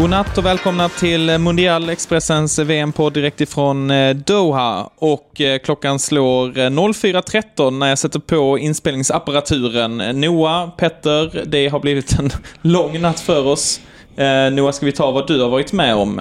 [0.00, 4.90] God natt och välkomna till Mundial Expressens VM-podd direkt ifrån eh, Doha.
[4.96, 10.20] Och eh, klockan slår eh, 04.13 när jag sätter på inspelningsapparaturen.
[10.20, 12.30] Noah, Petter, det har blivit en
[12.62, 13.80] lång natt för oss.
[14.16, 16.20] Eh, Noah, ska vi ta vad du har varit med om?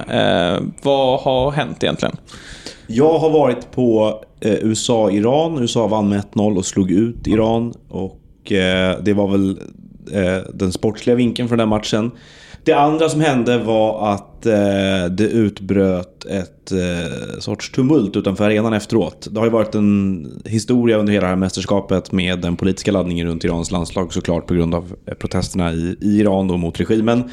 [0.82, 2.16] Vad har hänt egentligen?
[2.88, 5.58] Jag har varit på USA-Iran.
[5.62, 7.74] USA vann med 1-0 och slog ut Iran.
[7.90, 8.22] Och
[9.02, 9.60] det var väl
[10.54, 12.12] den sportsliga vinkeln för den matchen.
[12.70, 18.74] Det andra som hände var att eh, det utbröt ett eh, sorts tumult utanför arenan
[18.74, 19.28] efteråt.
[19.32, 23.28] Det har ju varit en historia under hela det här mästerskapet med den politiska laddningen
[23.28, 27.24] runt Irans landslag såklart på grund av eh, protesterna i, i Iran då mot regimen.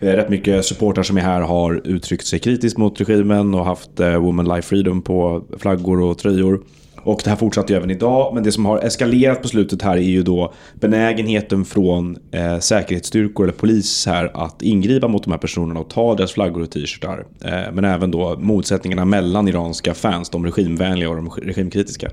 [0.00, 4.00] Eh, rätt mycket supportrar som är här har uttryckt sig kritiskt mot regimen och haft
[4.00, 6.60] eh, Women Life Freedom på flaggor och tröjor.
[7.04, 8.34] Och det här fortsatte ju även idag.
[8.34, 13.44] Men det som har eskalerat på slutet här är ju då benägenheten från eh, säkerhetsstyrkor
[13.44, 17.26] eller polis här att ingripa mot de här personerna och ta deras flaggor och t-shirtar.
[17.44, 22.10] Eh, men även då motsättningarna mellan iranska fans, de regimvänliga och de regimkritiska.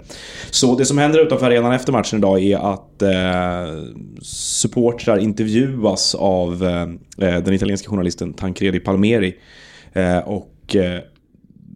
[0.51, 3.11] Så det som händer utanför arenan efter matchen idag är att eh,
[4.21, 6.81] supportrar intervjuas av eh,
[7.27, 9.35] eh den italienska journalisten Tancredi Palmeri.
[9.93, 10.99] Eh, och eh,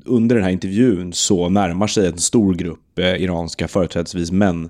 [0.05, 4.69] under den här intervjun så närmar sig en stor grupp eh, iranska företrädesvis män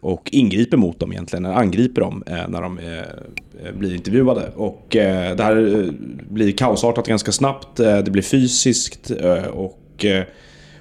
[0.00, 4.50] och ingriper mot dem egentligen, angriper dem eh, när de eh, eh, blir intervjuade.
[4.56, 5.92] Och eh, det här eh,
[6.30, 9.76] blir kaosartat ganska snabbt, eh, det blir fysiskt eh, och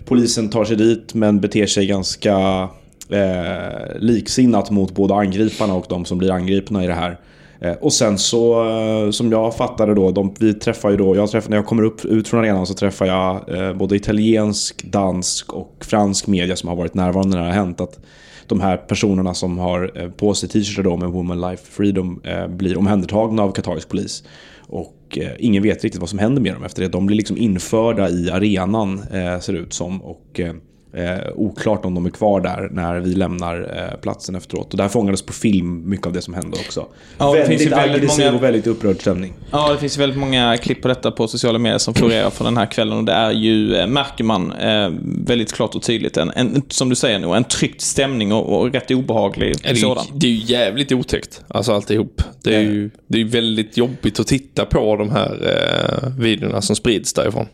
[0.05, 2.69] polisen tar sig dit men beter sig ganska
[3.95, 7.17] liksinnat mot både angriparna och de som blir angripna i det här.
[7.61, 11.31] Eh, och sen så, eh, som jag fattade då, de, vi träffar ju då, jag
[11.31, 15.53] träffar, när jag kommer upp ut från arenan så träffar jag eh, både italiensk, dansk
[15.53, 17.81] och fransk media som har varit närvarande när det har hänt.
[17.81, 17.99] Att
[18.47, 22.77] de här personerna som har eh, på sig t-shirtar då med Woman Life Freedom blir
[22.77, 24.23] omhändertagna av katarisk polis.
[24.67, 26.87] Och ingen vet riktigt vad som händer med dem efter det.
[26.87, 29.01] De blir liksom införda i arenan
[29.41, 30.01] ser det ut som.
[30.01, 30.39] Och
[30.93, 34.71] Eh, oklart om de är kvar där när vi lämnar eh, platsen efteråt.
[34.71, 36.85] Och där fångades på film mycket av det som hände också.
[37.17, 38.37] Ja, väldigt aggressiv många...
[38.37, 39.33] och väldigt upprörd stämning.
[39.51, 42.57] Ja, det finns väldigt många klipp på detta på sociala medier som florerar från den
[42.57, 42.97] här kvällen.
[42.97, 44.89] Och det är ju, eh, märker man, eh,
[45.25, 48.73] väldigt klart och tydligt en, en som du säger nog, en tryckt stämning och, och
[48.73, 50.05] rätt obehaglig det är, sådan.
[50.13, 52.21] Det är ju jävligt otäckt, alltså alltihop.
[52.43, 55.31] Det är ju det är väldigt jobbigt att titta på de här
[56.03, 57.45] eh, videorna som sprids därifrån.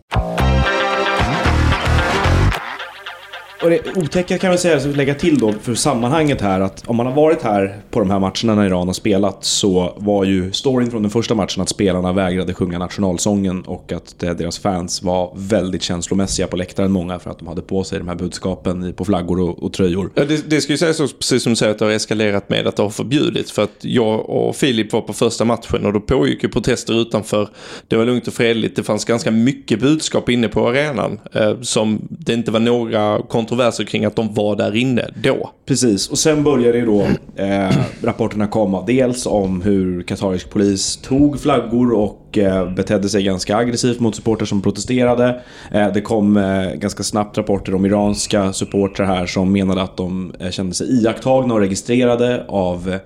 [3.65, 6.95] Och det otäcka kan man säga, så lägga till då för sammanhanget här att om
[6.95, 10.51] man har varit här på de här matcherna när Iran har spelat så var ju
[10.51, 15.33] storyn från den första matchen att spelarna vägrade sjunga nationalsången och att deras fans var
[15.35, 19.05] väldigt känslomässiga på läktaren många för att de hade på sig de här budskapen på
[19.05, 20.11] flaggor och, och tröjor.
[20.15, 22.49] Ja, det, det ska ju sägas också, precis som du säger, att det har eskalerat
[22.49, 23.51] med att det har förbjudits.
[23.51, 27.49] För att jag och Filip var på första matchen och då pågick ju protester utanför.
[27.87, 28.75] Det var lugnt och fredligt.
[28.75, 33.54] Det fanns ganska mycket budskap inne på arenan eh, som det inte var några kontroverser
[33.85, 35.51] kring att de var där inne då.
[35.66, 37.01] Precis, och sen började ju då
[37.43, 38.83] eh, rapporterna komma.
[38.88, 44.45] Dels om hur katarisk polis tog flaggor och eh, betedde sig ganska aggressivt mot supportrar
[44.45, 45.41] som protesterade.
[45.71, 50.33] Eh, det kom eh, ganska snabbt rapporter om iranska supportrar här som menade att de
[50.39, 52.99] eh, kände sig iakttagna och registrerade av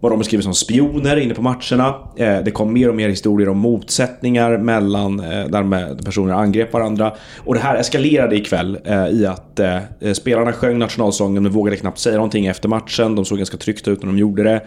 [0.00, 1.94] vad de beskriver som spioner inne på matcherna.
[2.16, 7.12] Eh, det kom mer och mer historier om motsättningar mellan eh, där personer angrep varandra.
[7.38, 11.76] Och det här eskalerade ikväll eh, i att eh, eh, spelarna sjöng nationalsången men vågade
[11.76, 13.14] knappt säga någonting efter matchen.
[13.14, 14.62] De såg ganska tryckta ut när de gjorde det.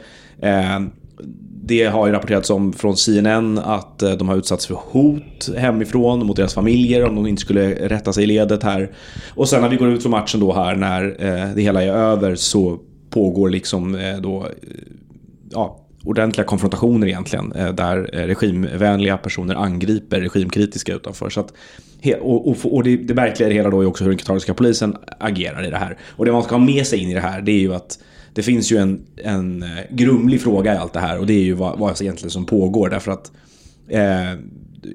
[0.47, 0.79] Eh,
[1.63, 6.35] det har ju rapporterats om från CNN att de har utsatts för hot hemifrån mot
[6.35, 8.91] deras familjer om de inte skulle rätta sig i ledet här.
[9.35, 11.01] Och sen när vi går ut från matchen då här när
[11.55, 14.47] det hela är över så pågår liksom då
[15.51, 17.51] ja, ordentliga konfrontationer egentligen.
[17.51, 21.29] Eh, där eh, regimvänliga personer angriper regimkritiska utanför.
[21.29, 21.53] Så att,
[22.21, 24.53] och, och, och det, det märkliga i det hela då är också hur den katariska
[24.53, 25.97] polisen agerar i det här.
[26.01, 27.99] Och det man ska ha med sig in i det här det är ju att
[28.33, 31.43] det finns ju en, en eh, grumlig fråga i allt det här och det är
[31.43, 32.89] ju vad, vad egentligen som pågår.
[32.89, 33.31] Därför att
[33.87, 34.33] eh,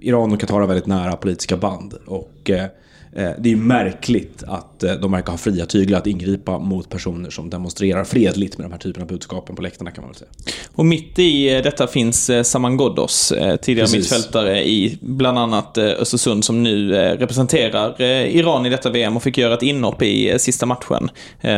[0.01, 1.95] Iran och Qatar har väldigt nära politiska band.
[2.07, 2.65] Och Eh,
[3.39, 7.51] det är märkligt att eh, de verkar ha fria tyglar att ingripa mot personer som
[7.51, 10.31] demonstrerar fredligt med de här typerna av budskapen på läktarna kan man väl säga.
[10.75, 13.33] Och mitt i eh, detta finns Saman Ghoddos,
[13.63, 13.97] tidigare Precis.
[13.97, 19.55] mittfältare i bland annat Östersund som nu representerar Iran i detta VM och fick göra
[19.55, 21.11] ett inhopp i sista matchen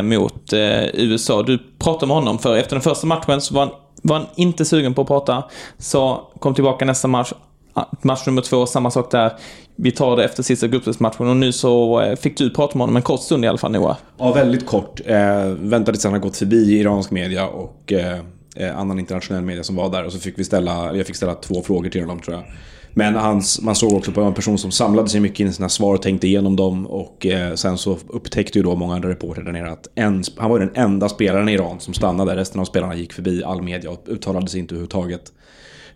[0.02, 0.52] mot
[0.94, 1.42] USA.
[1.42, 3.70] Du pratade med honom för efter den första matchen så var han,
[4.02, 5.44] var han inte sugen på att prata.
[5.78, 7.32] Så kom tillbaka nästa match
[8.02, 9.32] match nummer två, samma sak där.
[9.76, 12.96] Vi tar det efter sista gruppspelsmatchen och nu så eh, fick du prata med honom
[12.96, 13.96] en kort stund i alla fall Noah.
[14.18, 15.00] Ja, väldigt kort.
[15.06, 18.18] Eh, väntade tills han har gått förbi iransk media och eh,
[18.56, 21.34] eh, annan internationell media som var där och så fick vi ställa, jag fick ställa
[21.34, 22.44] två frågor till honom tror jag.
[22.94, 25.68] Men hans, man såg också på en person som samlade sig mycket in i sina
[25.68, 26.86] svar och tänkte igenom dem.
[26.86, 30.50] Och eh, sen så upptäckte ju då många andra reportrar där nere att en, han
[30.50, 32.36] var den enda spelaren i Iran som stannade.
[32.36, 35.32] Resten av spelarna gick förbi all media och uttalade sig inte överhuvudtaget.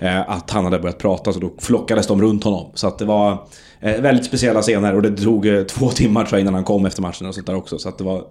[0.03, 2.71] Eh, att han hade börjat prata så då flockades de runt honom.
[2.75, 3.47] Så att det var
[3.83, 6.87] eh, väldigt speciella scener och det tog eh, två timmar tror jag innan han kom
[6.87, 7.79] efter matchen och sånt där också.
[7.79, 8.25] Så att det var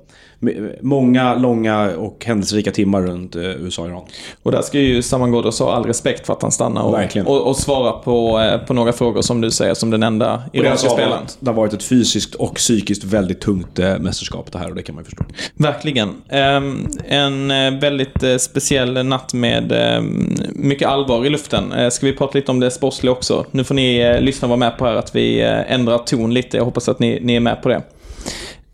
[0.81, 4.03] många långa och händelserika timmar runt USA och Iran.
[4.43, 7.47] Och där ska ju Saman Ghoddos ha all respekt för att han stannar och, och,
[7.47, 11.23] och svara på, på några frågor som du säger som den enda iranska spelaren.
[11.39, 14.95] Det har varit ett fysiskt och psykiskt väldigt tungt mästerskap det här och det kan
[14.95, 15.23] man ju förstå.
[15.55, 16.09] Verkligen.
[16.57, 21.91] Um, en väldigt speciell natt med um, mycket allvar i luften.
[21.91, 23.45] Ska vi prata lite om det sportsliga också?
[23.51, 26.57] Nu får ni lyssna och vara med på här att vi Eh, ändrar ton lite.
[26.57, 27.81] Jag hoppas att ni, ni är med på det.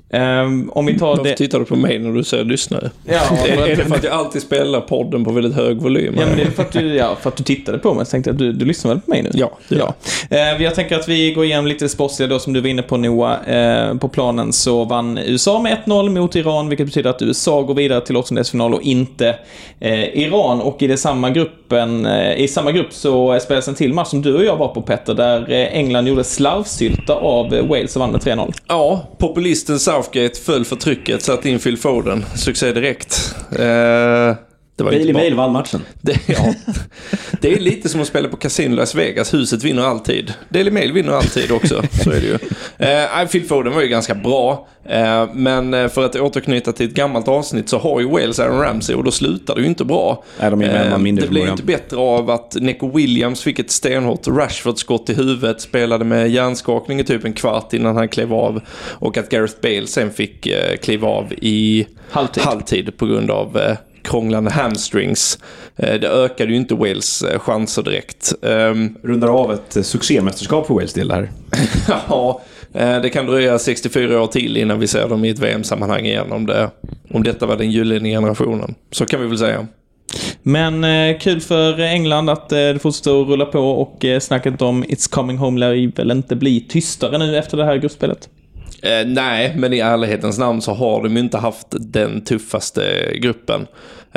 [0.10, 1.36] Um, om vi tar Varför det...
[1.36, 2.92] tittar du på mig när du säger lyssnare?
[3.06, 6.16] Ja, är, är det för att jag alltid spelar podden på väldigt hög volym?
[6.20, 8.06] Ja, men det är för att du, ja, för att du tittade på mig.
[8.06, 9.30] Så tänkte jag att du, du lyssnar väl på mig nu?
[9.34, 9.94] Ja, ja.
[10.32, 12.98] Uh, Jag tänker att vi går igenom lite sportsliga då som du var inne på
[12.98, 13.90] Noah.
[13.92, 17.74] Uh, på planen så vann USA med 1-0 mot Iran, vilket betyder att USA går
[17.74, 19.30] vidare till åttondelsfinal och inte
[19.86, 20.62] uh, Iran.
[20.62, 22.08] Och i det samma gruppen,
[22.38, 25.14] i samma grupp så spelades en till match som du och jag var på Petter,
[25.14, 28.54] där England gjorde slarvsylta av Wales och vann med 3-0.
[28.68, 32.26] Ja, populisten Southgate föll för trycket, satt in Phil Foden.
[32.36, 33.36] Succé direkt.
[33.52, 34.36] Eh,
[34.78, 35.82] det var Daily Mail vann matchen.
[36.02, 36.54] Det, ja,
[37.42, 39.34] det är lite som att spela på Casino Las Vegas.
[39.34, 40.34] Huset vinner alltid.
[40.50, 41.84] Daily Mail vinner alltid också.
[42.04, 42.38] Så är det ju.
[43.22, 44.68] Eh, Phil Foden var ju ganska bra.
[44.90, 48.60] Eh, men eh, för att återknyta till ett gammalt avsnitt så har ju Wales Aaron
[48.60, 50.24] Ramsey och då slutar det ju inte bra.
[50.40, 53.60] Nej, de är eh, mindre det blir ju inte bättre av att Neco Williams fick
[53.60, 55.62] ett stenhårt Rashford-skott i huvudet.
[55.62, 58.62] Spelade med hjärnskakning i typ en kvart innan han klev av.
[58.90, 63.58] Och att Gareth Bale sen fick eh, kliva av i halvtid, halvtid på grund av
[63.58, 63.78] eh,
[64.08, 65.40] krånglande hamstrings.
[65.76, 68.34] Eh, det ökade ju inte Wales eh, chanser direkt.
[68.42, 71.32] Ehm, Rundar av ett eh, succémästerskap för Wales del här.
[72.10, 72.42] ja,
[72.74, 76.46] det kan dröja 64 år till innan vi ser dem i ett VM-sammanhang igen om,
[76.46, 76.70] det,
[77.12, 78.76] om detta var den gyllene generationen.
[78.92, 79.68] Så kan vi väl säga.
[80.44, 84.62] Men eh, kul för England att eh, det fortsätter att rulla på och eh, snacket
[84.62, 88.30] om It's coming home lär väl inte bli tystare nu efter det här gruppspelet.
[88.82, 93.68] Eh, nej, men i ärlighetens namn så har de ju inte haft den tuffaste gruppen.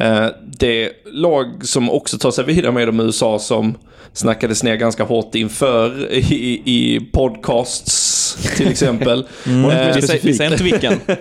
[0.01, 0.27] Eh,
[0.59, 3.75] det lag som också tar sig vidare med de USA som
[4.13, 9.27] snackades ner ganska hårt inför i, i podcasts till exempel.
[9.47, 11.01] mm, eh, vi säger inte vilken.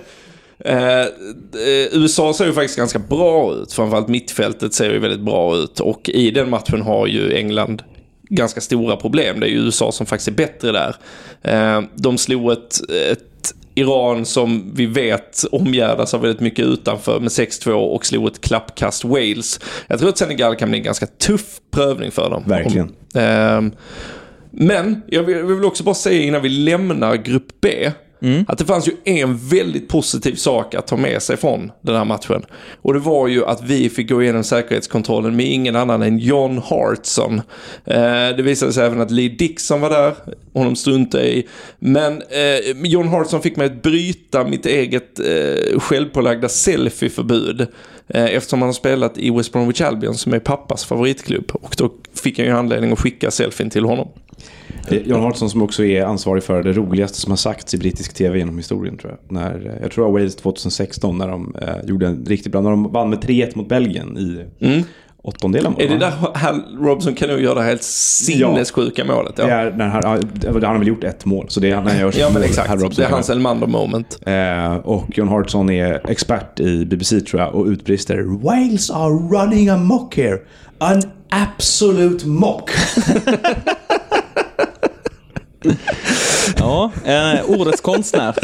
[0.66, 1.06] Eh,
[1.92, 3.74] USA ser ju faktiskt ganska bra ut.
[3.74, 5.80] Framförallt mittfältet ser ju väldigt bra ut.
[5.80, 7.84] Och i den matchen har ju England
[8.30, 9.40] ganska stora problem.
[9.40, 10.96] Det är ju USA som faktiskt är bättre där.
[11.42, 13.39] Eh, de slog ett, ett
[13.80, 19.04] Iran som vi vet omgärdas av väldigt mycket utanför med 6-2 och slog ett klappkast
[19.04, 19.60] Wales.
[19.88, 22.44] Jag tror att Senegal kan bli en ganska tuff prövning för dem.
[22.48, 22.92] Verkligen.
[23.14, 23.62] Om, eh,
[24.52, 28.46] men jag vill, jag vill också bara säga innan vi lämnar grupp B Mm.
[28.48, 32.06] Att det fanns ju en väldigt positiv sak att ta med sig från den här
[32.06, 32.46] matchen.
[32.82, 36.58] Och det var ju att vi fick gå igenom säkerhetskontrollen med ingen annan än John
[36.58, 37.42] Hartson.
[37.86, 40.16] Eh, det visade sig även att Lee Dixon var där.
[40.54, 41.48] Honom struntade i.
[41.80, 47.68] Men eh, John Hartson fick mig att bryta mitt eget eh, självpålagda selfieförbud.
[48.08, 51.52] Eh, eftersom han har spelat i West Bromwich Albion som är pappas favoritklubb.
[51.54, 54.08] Och då fick jag ju anledning att skicka selfien till honom.
[54.90, 58.38] John Hartson som också är ansvarig för det roligaste som har sagts i brittisk tv
[58.38, 59.36] genom historien tror jag.
[59.36, 62.70] När, jag tror det var Wales 2016 när de eh, gjorde en riktigt bra, när
[62.70, 64.84] de vann med 3-1 mot Belgien i mm.
[65.22, 65.74] åttondelen.
[65.78, 69.16] Är det där Hal Robson kan nog göra det helt sinnessjuka ja.
[69.16, 69.34] målet?
[69.38, 69.46] Ja.
[69.46, 70.04] Det är när han,
[70.44, 72.70] han har väl gjort ett mål, så det är när han gör Ja men exakt,
[72.70, 74.20] Robson det är hans Elmander moment.
[74.26, 79.70] Eh, och John Hartson är expert i BBC tror jag och utbrister Wales are running
[79.70, 80.40] amok here.
[80.78, 82.72] An absolute mock.
[86.58, 88.36] ja, eh, ordets konstnär.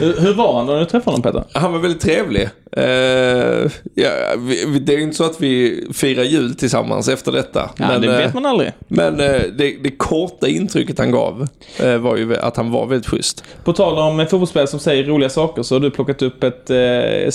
[0.00, 1.44] Hur, hur var han när du träffade honom Peter?
[1.60, 2.48] Han var väldigt trevlig.
[2.78, 7.70] Uh, ja, vi, det är inte så att vi firar jul tillsammans efter detta.
[7.76, 8.72] Ja, men, det vet eh, man aldrig.
[8.88, 11.48] Men uh, det, det korta intrycket han gav
[11.84, 13.44] uh, var ju att han var väldigt schysst.
[13.64, 16.70] På tal om fotbollsspelare som säger roliga saker så har du plockat upp ett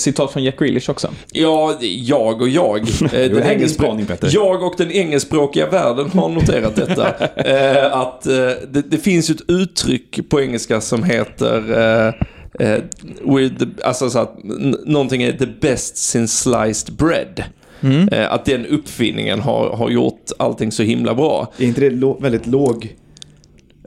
[0.00, 1.08] citat från Jack Grealish också.
[1.32, 2.86] Ja, jag och jag.
[3.10, 7.06] den engelskspråk, jag och den engelskspråkiga världen har noterat detta.
[8.02, 12.14] att det, det, finns ett uttryck på engelska som heter
[12.58, 12.78] eh,
[13.22, 14.38] with the, alltså så att
[14.86, 17.44] någonting är the best since sliced bread.
[17.80, 18.08] Mm.
[18.08, 21.52] Eh, att den uppfinningen har, har gjort allting så himla bra.
[21.58, 22.96] Är inte det lo väldigt låg,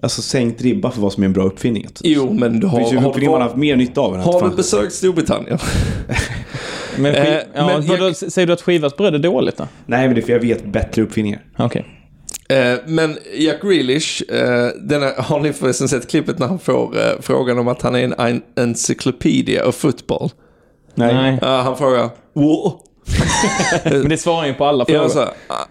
[0.01, 1.87] alltså sänkt ribba för vad som är en bra uppfinning?
[2.03, 2.79] Jo, men du har...
[2.79, 4.15] Det finns ju uppfinningar man har haft mer nytta av.
[4.15, 5.57] Än har du besökt Storbritannien?
[6.97, 8.15] men, eh, ja, men jag...
[8.15, 9.67] säger du att skivat bröd är dåligt då?
[9.85, 11.41] Nej, men det är för jag vet bättre uppfinningar.
[11.53, 11.65] Okej.
[11.65, 11.83] Okay.
[12.49, 17.11] Eh, men Jack Grealish, eh, denna, har ni förresten sett klippet när han får eh,
[17.21, 20.29] frågan om att han är en, en encyclopedia of football?
[20.95, 21.39] Nej.
[21.41, 22.79] Han frågar Wow.
[23.83, 25.09] Men det svarar ju på alla frågor.
[25.09, 25.65] så, här, ah,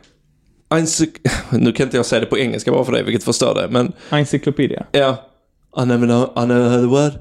[0.76, 3.68] encyc- nu kan inte jag säga det på engelska bara för det, vilket förstör det.
[3.70, 4.86] Men Encyclopedia.
[4.92, 5.16] ja,
[5.82, 7.12] I never, know, I never heard the word.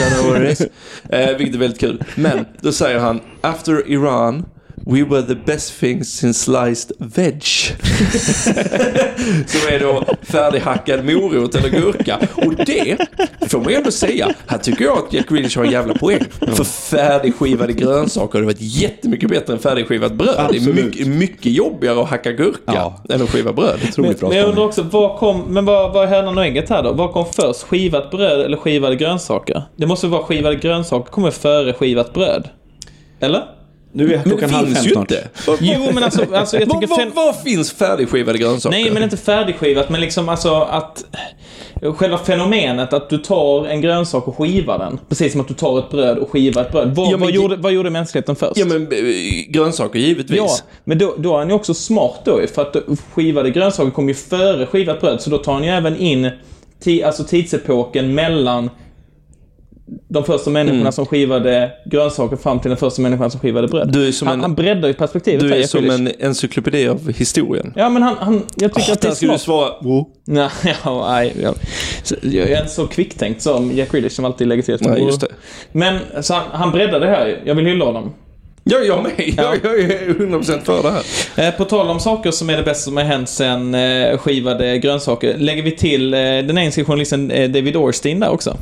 [0.00, 0.66] Don't know what it is.
[1.10, 2.04] eh, vilket är väldigt kul.
[2.14, 4.44] Men då säger han, after Iran
[4.90, 7.42] We were the best thing since sliced veg.
[9.46, 12.18] Som är då färdighackad morot eller gurka.
[12.36, 12.96] Och det
[13.48, 14.30] får man ju ändå säga.
[14.46, 16.20] Här tycker jag att Jack Grealish har en jävla poäng.
[16.40, 20.34] För färdigskivade grönsaker hade varit jättemycket bättre än färdigskivat bröd.
[20.36, 20.84] Det är Absolut.
[20.84, 23.02] mycket, mycket jobbigare att hacka gurka Ja.
[23.10, 23.78] än att skiva bröd.
[23.96, 26.82] Men, men jag undrar också, vad kom, men vad, vad är hönan och ägget här
[26.82, 26.92] då?
[26.92, 27.62] Vad kom först?
[27.62, 29.62] Skivat bröd eller skivade grönsaker?
[29.76, 32.48] Det måste vara skivade grönsaker kommer före skivat bröd.
[33.20, 33.57] Eller?
[33.92, 35.10] Nu är Men det klockan halv finns fem ju snart.
[35.10, 35.28] inte.
[35.60, 36.86] Jo, men alltså, alltså jag Vad tycker...
[36.88, 38.78] vad- fen- vad finns färdigskivade grönsaker?
[38.78, 41.04] Nej, men inte färdigskivat, men liksom alltså att...
[41.96, 44.98] Själva fenomenet att du tar en grönsak och skivar den.
[45.08, 46.94] Precis som att du tar ett bröd och skivar ett bröd.
[46.94, 48.56] Vad, Ja, men vad, gjorde, vad gjorde mänskligheten först?
[48.56, 48.98] Ja men eh,
[49.48, 50.36] grönsaker givetvis.
[50.38, 50.48] Ja,
[50.84, 52.76] men då, då är han ju också smart då ju, för att
[53.14, 56.30] skivade grönsaker kom ju före skivat bröd, så då tar han ju även in
[56.84, 58.70] ti, alltså tidsepoken mellan
[60.08, 60.92] de första människorna Mm.
[60.92, 63.92] som skivade grönsaker fram till den första människan som skivade bröd.
[63.92, 66.10] Du är som han, en- han breddar ju perspektivet Du här, är Jeff som en
[66.20, 67.72] encyklopedi av historien.
[67.76, 69.40] Ja, men han, han jag tycker Åh, att det är ska du smart.
[69.40, 69.70] svara.
[69.82, 70.06] Wow.
[70.26, 70.48] Nej,
[70.84, 71.54] ja, nej, ja.
[72.22, 74.88] Jag är inte så kvicktänkt som Jack Grealish som alltid lägger till efter.
[74.90, 75.28] Nej, just det.
[75.72, 77.42] Men så han, han breddar det här.
[77.44, 78.14] Jag vill hylla honom.
[78.64, 79.12] Ja, jag med.
[79.36, 79.54] Ja.
[79.62, 81.48] Jag, jag är 100% för det här.
[81.48, 84.78] Eh, På tal om saker som är det bästa som har hänt sen eh, skivade
[84.78, 85.38] grönsaker.
[85.38, 88.56] Lägger vi till eh, den engelska journalisten David Orstein där också.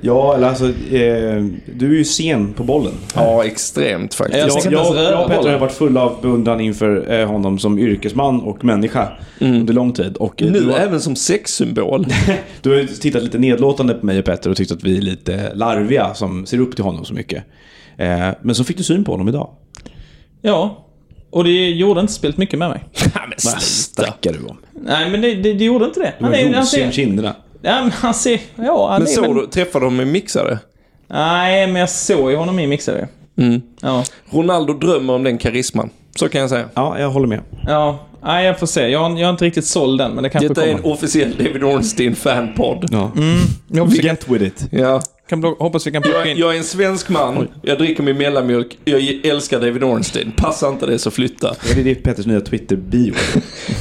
[0.00, 2.92] Ja, eller alltså, eh, du är ju sen på bollen.
[3.14, 4.38] Ja, extremt faktiskt.
[4.38, 7.78] Jag Jag, jag, jag, och Petter har varit fulla av beundran inför eh, honom som
[7.78, 9.08] yrkesman och människa
[9.40, 10.16] under lång tid.
[10.16, 12.06] Och eh, Nu du, har, även som sexsymbol.
[12.62, 15.02] du har ju tittat lite nedlåtande på mig och Petter och tyckt att vi är
[15.02, 17.44] lite larviga som ser upp till honom så mycket.
[17.96, 19.50] Eh, men så fick du syn på honom idag.
[20.42, 20.86] Ja.
[21.30, 22.84] Och det gjorde inte spelet mycket med mig.
[23.14, 24.56] Men Vad snackar du om?
[24.82, 26.14] Nej, men det, det, det gjorde inte det.
[26.18, 27.34] Du var han rosig om kinderna.
[27.62, 28.40] Ja, men han ser...
[28.56, 29.14] Ja, han Men är...
[29.14, 30.58] såg men- du, träffade de en mixare?
[31.08, 33.08] Nej, men jag såg ju honom i mixare.
[33.38, 33.62] Mm.
[33.82, 34.04] Ja.
[34.30, 35.90] Ronaldo drömmer om den karisman.
[36.16, 36.64] Så kan jag säga.
[36.74, 37.40] Ja, jag håller med.
[37.66, 37.98] Ja.
[38.22, 38.88] Nej, jag får se.
[38.88, 40.84] Jag, har- jag har inte riktigt såld den, men det kanske Detta är kommer.
[40.86, 42.88] en officiell David Ornstein-fanpodd.
[42.90, 43.10] Ja.
[43.68, 44.66] Jag vi kan, Get with it.
[44.70, 45.00] Ja.
[45.30, 46.36] Kan, hoppas vi kan plocka Jag, in...
[46.38, 50.32] jag är en svensk man, jag dricker min mellanmjölk, jag älskar David Ornstein.
[50.36, 51.54] Passar inte det så flytta.
[51.74, 53.14] Det är det Petters nya Twitter-bio.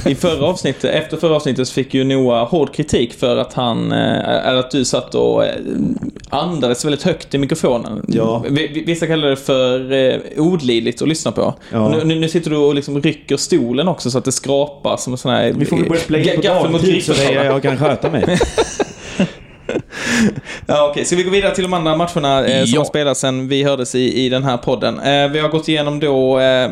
[0.06, 3.92] I förra avsnittet, efter förra avsnittet så fick ju Noah hård kritik för att han,
[3.92, 5.52] eh, eller att du satt och eh,
[6.30, 8.06] andades väldigt högt i mikrofonen.
[8.08, 8.44] Ja.
[8.50, 11.54] Vi- vi- Vissa kallar det för eh, olidligt att lyssna på.
[11.72, 11.90] Ja.
[11.90, 15.14] Nu, nu, nu sitter du och liksom rycker stolen också så att det skrapar som
[15.14, 15.54] en sån här...
[15.58, 18.24] Vi får väl börja spela in på dagtid så jag kan sköta mig.
[20.68, 21.06] Ja, okej.
[21.06, 22.80] Så vi går vidare till de andra matcherna eh, som Ja.
[22.80, 25.00] har spelats sen vi hördes i, i den här podden.
[25.00, 26.70] Eh, vi har gått igenom då eh,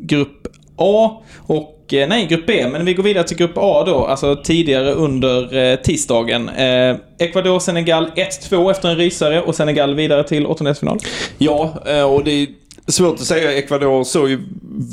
[0.00, 0.46] grupp
[0.76, 2.66] A och, eh, nej, grupp B.
[2.72, 6.48] Men vi går vidare till grupp A då, alltså tidigare under eh, tisdagen.
[6.48, 8.10] Eh, Ecuador-Senegal
[8.50, 10.98] 1-2 efter en rysare och Senegal vidare till åttondelsfinal.
[11.38, 12.46] Ja, eh, och det
[12.92, 13.52] svårt att säga.
[13.52, 14.38] Ecuador såg ju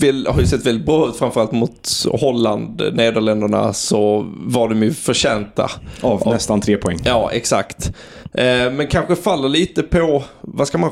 [0.02, 4.94] väl, har ju sett väldigt bra ut, framförallt mot Holland, Nederländerna, så var de ju
[4.94, 5.72] förtjänta.
[6.02, 6.98] Av nästan tre poäng.
[7.04, 7.92] Ja, exakt.
[8.34, 10.92] Eh, Men kanske faller lite på, vad ska man,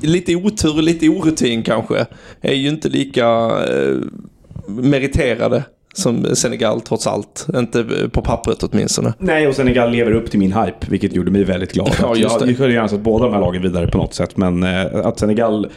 [0.00, 2.06] lite otur, lite orutin kanske.
[2.40, 3.26] Är ju inte lika
[3.70, 3.96] eh,
[4.66, 5.64] meriterade
[5.94, 7.46] som Senegal trots allt.
[7.56, 9.14] Inte på pappret åtminstone.
[9.18, 11.90] Nej, och Senegal lever upp till min hype, vilket gjorde mig väldigt glad.
[12.02, 12.46] Ja, just jag det.
[12.46, 15.18] jag kunde gärna sett båda de här lagen vidare på något sätt, men eh, att
[15.18, 15.68] Senegal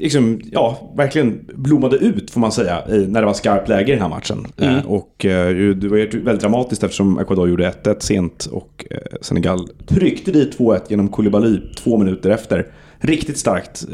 [0.00, 4.02] liksom, ja, verkligen blommade ut får man säga när det var skarpt läge i den
[4.02, 4.46] här matchen.
[4.56, 4.76] Mm.
[4.76, 8.98] Eh, och eh, det var ju väldigt dramatiskt eftersom Ecuador gjorde 1-1 sent och eh,
[9.20, 12.66] Senegal tryckte dit 2-1 genom Koulibaly två minuter efter.
[13.02, 13.84] Riktigt starkt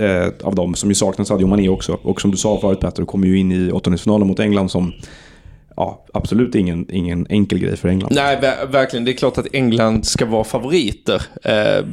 [0.43, 1.99] av dem som ju saknar Sadio Mané också.
[2.03, 4.93] Och som du sa förut Petter, kommer ju in i åttondelsfinalen mot England som
[5.77, 8.13] ja, absolut ingen, ingen enkel grej för England.
[8.15, 9.05] Nej, ver- verkligen.
[9.05, 11.85] Det är klart att England ska vara favoriter eh,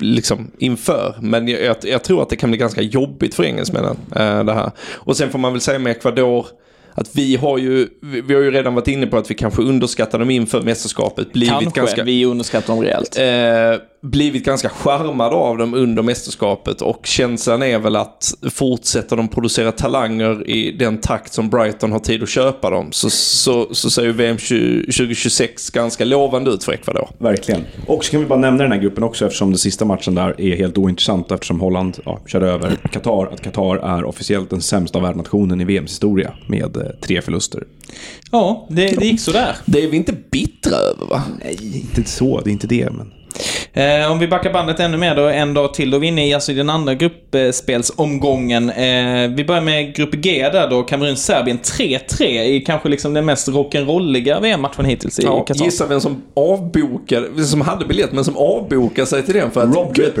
[0.00, 1.14] liksom inför.
[1.20, 4.52] Men jag, jag, jag tror att det kan bli ganska jobbigt för engelsmännen eh, det
[4.52, 4.70] här.
[4.92, 6.46] Och sen får man väl säga med Ecuador
[6.94, 9.62] att vi har ju, vi vi har ju redan varit inne på att vi kanske
[9.62, 11.32] underskattar dem inför mästerskapet.
[11.32, 11.80] Blivit Kanske.
[11.80, 12.04] ganska...
[12.04, 13.18] Vi underskattar dem rejält.
[13.18, 19.28] Eh, blivit ganska charmad av dem under mästerskapet och känslan är väl att fortsätter de
[19.28, 23.90] producera talanger i den takt som Brighton har tid att köpa dem så, så, så
[23.90, 27.08] ser ju VM 2026 ganska lovande ut för Ecuador.
[27.18, 27.64] Verkligen.
[27.86, 30.40] Och så kan vi bara nämna den här gruppen också eftersom den sista matchen där
[30.40, 33.26] är helt ointressant eftersom Holland ja, körde över Qatar.
[33.32, 37.64] Att Qatar är officiellt den sämsta värdnationen i VMs historia med eh, tre förluster.
[38.30, 39.56] Ja, det, det gick sådär.
[39.66, 41.22] Det är vi inte bittra över va?
[41.44, 42.40] Nej, inte så.
[42.40, 42.90] Det är inte det.
[42.90, 43.12] Men...
[43.72, 45.90] Eh, om vi backar bandet ännu mer då, en dag till.
[45.90, 48.70] Då är vi inne i alltså, den andra gruppspelsomgången.
[48.70, 53.48] Eh, vi börjar med grupp G där då, Kamerun-Serbien 3-3 i kanske liksom den mest
[53.48, 55.64] rock'n'rolliga VM-matchen hittills i Ja, Qatar.
[55.64, 59.74] gissa vem som avbokade, som hade biljett men som avbokade sig till den för att
[59.76, 60.14] Rob gött,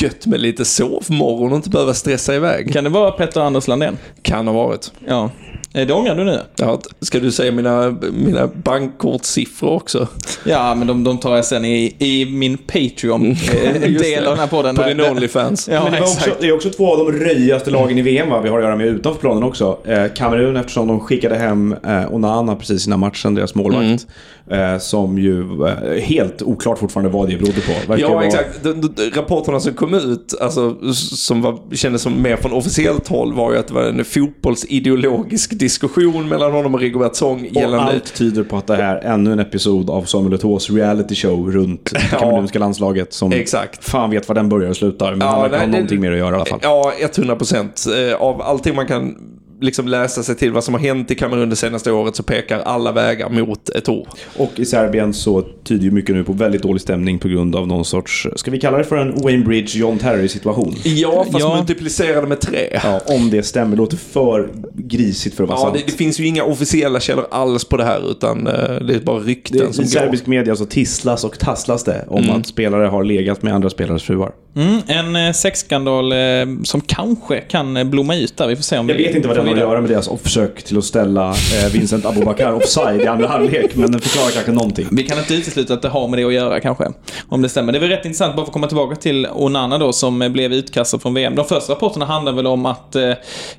[0.00, 2.72] gött med lite sovmorgon och inte behöva stressa iväg.
[2.72, 3.98] Kan det vara Petter Anders Landén?
[4.22, 4.92] Kan ha varit.
[5.06, 5.30] Ja.
[5.74, 6.40] Eh, Det ångrar du nu?
[6.56, 10.08] Ja, ska du säga mina, mina bankkortssiffror också?
[10.44, 13.30] Ja, men de, de tar jag sen i, i min Patreon.
[13.30, 13.36] eh,
[13.90, 14.28] Just del det.
[14.30, 14.76] av den här podden.
[14.76, 15.68] På din Onlyfans.
[15.72, 18.40] Ja, Men det, också, det är också två av de röjigaste lagen i VM va?
[18.40, 19.78] vi har att göra med utanför planen också.
[19.84, 24.06] Eh, Kamerun eftersom de skickade hem eh, Onana precis innan matchen, deras målvakt.
[24.50, 27.72] Eh, som ju eh, helt oklart fortfarande vad det berodde på.
[27.92, 28.62] Verkar Ja, vara- exakt.
[28.62, 33.32] De, de, rapporterna som kom ut, alltså, som var, kändes som mer från officiellt håll,
[33.34, 37.92] var ju att det var en fotbollsideologisk diskussion mellan honom och Rigobert Song Och gällande...
[37.92, 41.52] allt tyder på att det här är ännu en episod av Samuel Eto'os reality show
[41.52, 43.12] runt det kamerunska landslaget.
[43.12, 43.84] Som Exakt.
[43.84, 45.10] fan vet var den börjar och slutar.
[45.10, 46.60] Men Ja, han verkar ha någonting mer att göra i alla fall.
[46.62, 47.86] Ja, 100 procent.
[48.18, 49.16] Av allting man kan
[49.60, 52.58] liksom läsa sig till vad som har hänt i Kamerun det senaste året så pekar
[52.60, 54.08] alla vägar mot ett år.
[54.36, 57.66] Och i Serbien så tyder ju mycket nu på väldigt dålig stämning på grund av
[57.68, 60.74] någon sorts, ska vi kalla det för en Wayne Bridge John Terry situation?
[60.84, 61.56] Ja, fast Ja.
[61.56, 62.78] multiplicerade med tre.
[62.84, 63.70] Ja, om det stämmer.
[63.70, 65.76] Det låter för grisigt för att vara Ja, sant.
[65.78, 69.00] det, det finns ju inga officiella källor alls på det här utan eh, det är
[69.04, 69.90] bara rykten Det, som I går.
[69.92, 74.02] serbisk media så tisslas och tasslas det om att spelare har legat med andra spelares
[74.02, 74.32] fruar.
[74.56, 76.18] Mm, en eh, sexskandal eh,
[76.64, 78.46] som kanske kan eh, blomma ut där.
[78.48, 80.62] Vi får se om Jag vet inte vad det har att göra med deras försök
[80.62, 84.86] till att ställa eh, Vincent Abubakar offside i andra halvlek, men den förklarar kanske någonting.
[84.90, 86.84] Vi kan inte utesluta att det har med det att göra kanske.
[87.28, 87.72] Om det stämmer.
[87.72, 90.98] Det väl rätt intressant, bara för att komma tillbaka till Onana då, som blev utkastad
[90.98, 91.34] från VM.
[91.34, 93.02] De första rapporterna handlar väl om att eh,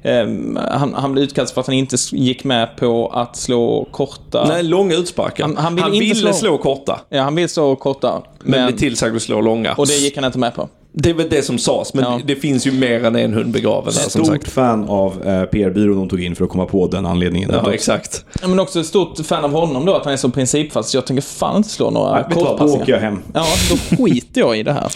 [0.01, 0.27] eh,
[0.69, 4.45] han, han blev utkastad för att han inte gick med på att slå korta...
[4.47, 5.43] Nej, långa utsparkar.
[5.43, 8.21] Han- Han, han ville inte ville slå- slå korta, Ja, han vill slå korta.
[8.43, 9.73] men, Men, blev tillsagd att slå långa.
[9.73, 10.69] och det gick han inte med på.
[10.93, 12.19] Det är väl det som sades, men Ja.
[12.25, 14.51] det finns ju mer än en hund begraven där som Stort sagt.
[14.51, 17.49] fan av eh, PR-byrån de tog in för att komma på den anledningen.
[17.53, 18.25] Ja, exakt.
[18.41, 20.93] Ja, Men också ett stort fan av honom då, att han är så principfast.
[20.93, 22.83] Jag tänker fan inte slå några Nej, vad, då kortpassningar.
[22.83, 23.19] åker jag hem.
[23.33, 24.91] Ja, då skiter jag i det här.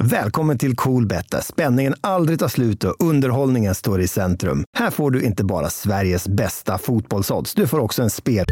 [0.00, 4.64] Välkommen till Coolbet där spänningen aldrig tar slut och underhållningen står i centrum.
[4.78, 8.44] Här får du inte bara Sveriges bästa fotbollsodds, du får också en spel...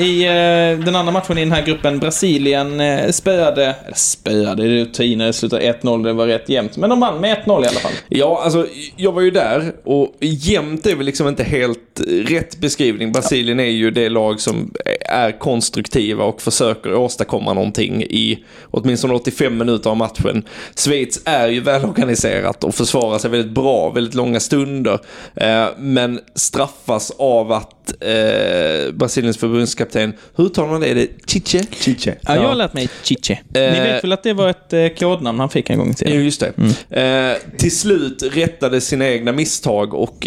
[0.00, 4.80] I eh, den andra matchen i den här gruppen, Brasilien eh, spöade, eller spöade, det
[4.80, 6.76] är att ta i när det slutar 1-0, det var rätt jämnt.
[6.76, 7.92] Men de vann med 1-0 i alla fall.
[8.08, 13.12] Ja, alltså jag var ju där och jämnt är väl liksom inte helt rätt beskrivning.
[13.12, 19.58] Brasilien är ju det lag som är konstruktiva och försöker åstadkomma någonting i åtminstone 85
[19.58, 20.44] minuter av matchen.
[20.76, 24.98] Schweiz är ju välorganiserat och försvarar sig väldigt bra, väldigt långa stunder.
[25.34, 29.89] Eh, men straffas av att eh, Brasiliens förbundskapten,
[30.36, 30.86] hur talar man det?
[30.90, 31.62] Är det Chiche?
[31.80, 32.14] Chiche.
[32.22, 33.38] Ja, jag har lärt mig Chiche.
[33.48, 35.90] Ni Eh, vet väl att det var ett eh, kodnamn han fick en gång i
[35.90, 36.24] Jo, tiden?
[36.24, 36.40] just
[36.88, 37.00] det.
[37.00, 40.26] Eh, till slut rättade sina egna misstag och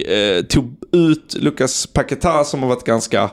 [0.50, 3.30] tog ut Lucas Paquetá som har varit ganska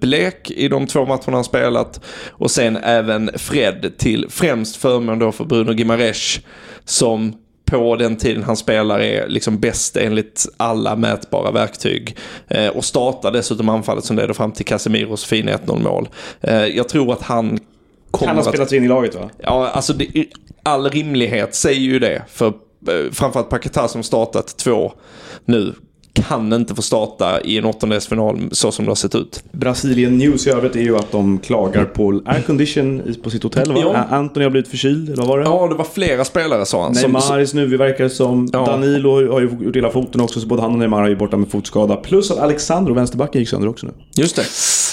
[0.00, 2.00] blek i de två matcherna han spelat.
[2.28, 6.40] Och sen även Fred till främst förmån då för Bruno Gimares
[6.84, 7.32] som
[7.70, 12.16] på den tiden han spelar är liksom bäst enligt alla mätbara verktyg.
[12.48, 16.08] Eh, och startar dessutom anfallet som leder fram till Casemiros fina 1-0 mål.
[16.40, 17.58] Eh, jag tror att han
[18.10, 19.30] kommer Han har att spelats in i laget va?
[19.38, 20.26] Ja, alltså det,
[20.62, 22.22] all rimlighet säger ju det.
[22.28, 24.92] För eh, framförallt Paquetá som startat två
[25.44, 25.74] nu
[26.28, 29.42] kan inte få starta i en åttondelsfinal så som det har sett ut.
[29.52, 33.72] Brasilien News i övrigt är ju att de klagar på aircondition i- på sitt hotell
[33.72, 33.78] va?
[33.80, 33.96] Ja.
[34.16, 35.44] Anthony har blivit förkyld, eller vad var det?
[35.44, 36.94] Ja, det var flera spelare sa han.
[36.94, 38.48] som- Neymar är snuvig verkar som.
[38.52, 38.66] Ja.
[38.66, 41.36] Danilo har ju gjort hela foten också, så både han och Neymar är ju borta
[41.36, 41.96] med fotskada.
[41.96, 43.92] Plus att Alexandro, vänsterbacken, gick sönder också nu.
[44.16, 44.42] Just det.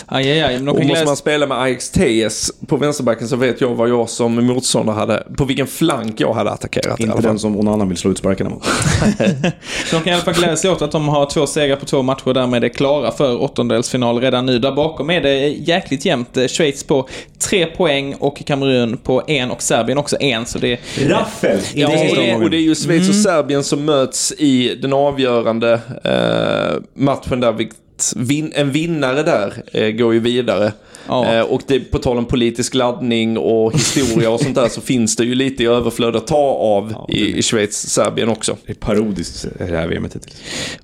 [0.08, 0.68] Aj, aj, aj.
[0.70, 4.46] Och måste man spela med Ajax TS på vänsterbacken så vet jag vad jag som
[4.46, 8.18] motståndare hade, på vilken flank jag hade attackerat Inte den som Onana vill slå ut
[8.18, 8.64] sparkarna mot.
[9.92, 12.02] De kan i alla fall glädja sig åt att de har två segrar på två
[12.02, 14.60] matcher och därmed är klara för åttondelsfinal redan nu.
[14.60, 16.38] Där bakom är det jäkligt jämnt.
[16.48, 17.08] Schweiz på
[17.40, 20.46] tre poäng och Kamerun på en och Serbien också en.
[20.46, 21.60] Så det Raffel!
[21.74, 25.80] Ja, och, det, och det är ju Schweiz och Serbien som möts i den avgörande
[26.04, 27.52] eh, matchen där.
[27.52, 27.78] vilket
[28.16, 30.72] Vin, en vinnare där eh, går ju vidare.
[31.08, 31.34] Ja.
[31.34, 35.16] Eh, och det, på tal om politisk laddning och historia och sånt där så finns
[35.16, 38.58] det ju lite i överflöd att ta av i, i Schweiz-Serbien också.
[38.66, 40.36] Det är parodiskt det här VMet hittills.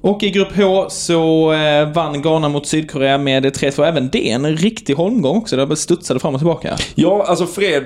[0.02, 3.86] Och i grupp H så eh, vann Ghana mot Sydkorea med 3-2.
[3.86, 5.66] Även det en riktig holmgång också.
[5.66, 6.78] Det studsade fram och tillbaka.
[6.96, 7.84] Ja, alltså fred...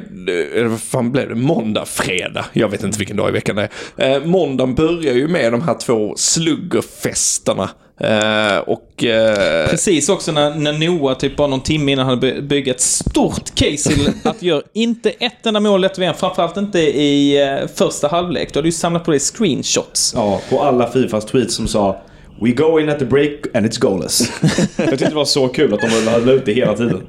[0.55, 1.35] Eller vad fan blev det?
[1.35, 2.45] Måndag, fredag.
[2.53, 4.15] Jag vet inte vilken dag i veckan det är.
[4.15, 7.69] Eh, måndagen börjar ju med de här två sluggerfesterna.
[7.99, 9.03] Eh, och...
[9.03, 12.81] Eh, Precis också när, när Noah typ bara någon timme innan hade by- byggt ett
[12.81, 16.13] stort case till att göra inte ett enda mål ett VM.
[16.17, 18.53] Framförallt inte i eh, första halvlek.
[18.53, 20.13] Du hade ju samlat på dig screenshots.
[20.15, 21.97] Ja, på alla Fifas tweets som sa
[22.41, 24.31] We go in at the break and it's goalless.
[24.77, 27.01] jag tyckte det var så kul att de höll ut det hela tiden.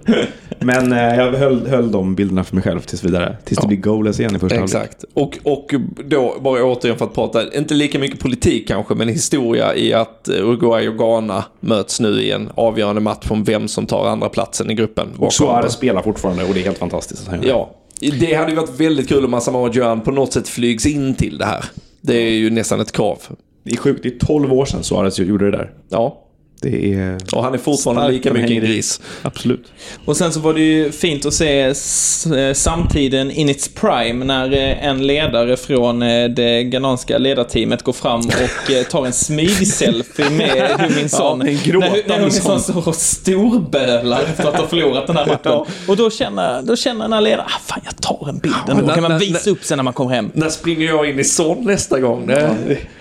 [0.59, 3.37] Men eh, jag höll, höll de bilderna för mig själv tills vidare.
[3.45, 4.83] Tills det blir goalless igen i första halvlek.
[4.85, 5.05] Exakt.
[5.15, 9.75] Och, och då, bara återigen för att prata, inte lika mycket politik kanske, men historia
[9.75, 14.07] i att Uruguay och Ghana möts nu i en avgörande match om vem som tar
[14.07, 15.09] andra platsen i gruppen.
[15.19, 17.31] Och Suarez spelar fortfarande och det är helt fantastiskt.
[17.43, 21.15] Ja, det hade ju varit väldigt kul om Asamoah Gyan på något sätt flygs in
[21.15, 21.65] till det här.
[22.01, 23.19] Det är ju nästan ett krav.
[23.67, 25.71] Det är sjukt, det är 12 år sedan Suarez gjorde det där.
[25.89, 26.23] Ja,
[26.63, 27.19] Det är...
[27.35, 28.61] och han är fortfarande lika mycket en i.
[28.61, 29.01] gris.
[29.23, 29.73] Absolut.
[30.05, 34.53] Och sen så var det ju fint att se eh, samtiden in its prime när
[34.53, 40.71] eh, en ledare från eh, det ghananska ledarteamet går fram och tar en smygselfie med
[40.81, 41.41] Huminson.
[41.45, 45.65] Ja, en när, när Huminson står och storbölar efter att ha förlorat den här matchen.
[45.89, 48.83] Och då känner, då känner den här ledaren, ah, fan jag tar en bild ändå.
[48.87, 50.31] när- kan man när- visa upp sen när man kommer hem.
[50.35, 52.27] När springer jag in i sån nästa gång?
[52.27, 52.57] Det,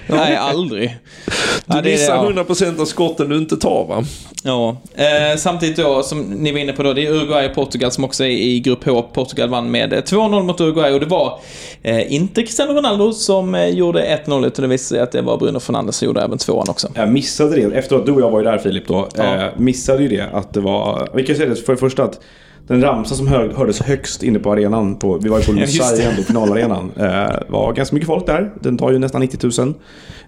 [0.07, 0.97] Nej, aldrig.
[1.25, 1.31] du
[1.67, 2.43] Ja, det är- missar ja.
[2.43, 4.03] 100% av skotten du inte tar va?
[4.43, 7.91] Ja, eh, samtidigt då som ni var inne på då, det är Uruguay och Portugal
[7.91, 9.01] som också är i grupp H.
[9.13, 11.39] Portugal vann med eh, 2-0 mot Uruguay och det var
[11.83, 15.37] eh, inte Cristiano Ronaldo som eh, gjorde 1-0 utan det visade sig att det var
[15.37, 16.87] Bruno Fernandes som gjorde även tvåan också.
[16.95, 17.77] Jag missade det.
[17.77, 19.07] Efter att du och jag var ju där Filip då.
[19.15, 19.35] Ja.
[19.35, 21.09] Eh, missade ju det att det var...
[21.13, 22.19] Vi kan säga det för det första att
[22.67, 25.51] den ramsa som hör, hördes högst inne på arenan, på, vi var ju på.
[25.51, 28.53] Lusail ändå, finalarenan, eh, var ganska mycket folk där.
[28.61, 29.73] Den tar ju nästan 90 000.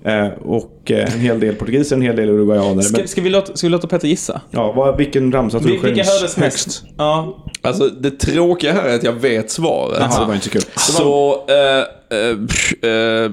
[0.04, 2.82] Eh, och eh, en hel del portugiser, en hel del uruguayaner.
[2.82, 4.42] Ska, Men, ska, vi låta, ska vi låta Petter gissa?
[4.52, 6.84] ja, vad, vilken ramsa tror Vil- du Vilka sjöngs hördes mest?
[6.98, 7.38] Ja.
[7.62, 9.98] Alltså det tråkiga här är att jag vet svaret.
[10.00, 10.62] Jaha, det var inte så kul.
[10.78, 13.32] Så, eh, eh, pff, eh,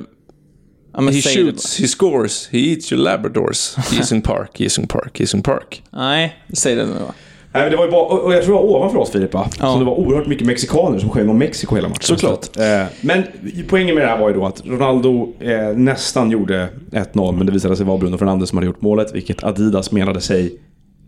[1.13, 3.77] he shoots, he scores, he eats your labradors.
[3.93, 5.83] Gissing Park, Gissing Park, Gissing Park.
[5.93, 7.15] Nej, säg det nu då.
[7.55, 9.49] Nej, det var ju bara, och jag tror det var ovanför oss Filip va?
[9.61, 9.73] Ja.
[9.73, 12.03] Så det var oerhört mycket mexikaner som sjöng om Mexiko hela matchen.
[12.03, 12.57] Såklart.
[12.57, 13.23] Eh, men
[13.69, 17.53] poängen med det här var ju då att Ronaldo eh, nästan gjorde 1-0 men det
[17.53, 20.59] visade sig vara Bruno Fernandes som hade gjort målet vilket Adidas menade sig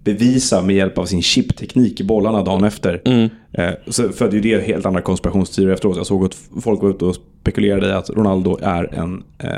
[0.04, 3.02] bevisa med hjälp av sin chipteknik i bollarna dagen efter.
[3.52, 5.96] Eh, så födde ju det helt andra konspirationsteorier efteråt.
[5.96, 9.50] Jag såg att folk var ute och spekulerade i att Ronaldo är en eh,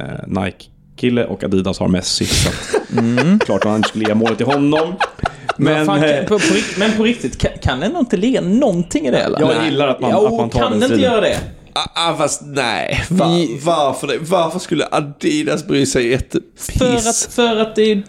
[0.99, 2.25] Nike-kille och Adidas har Messi.
[2.27, 4.95] Så att, klart att han inte skulle ge målet till honom.
[5.57, 6.45] Men, Men, fan, eh, på, på,
[6.79, 9.41] men på riktigt, kan, kan nog inte ligga någonting i det eller?
[9.41, 11.39] Jag gillar att man- jo, att man tar kan den det inte göra det?
[11.73, 13.05] Ah, ah, fast nej.
[13.09, 14.19] Va, Vi- varför, det?
[14.19, 16.79] varför skulle Adidas bry sig ett piss?
[16.79, 18.03] För att, för att det är...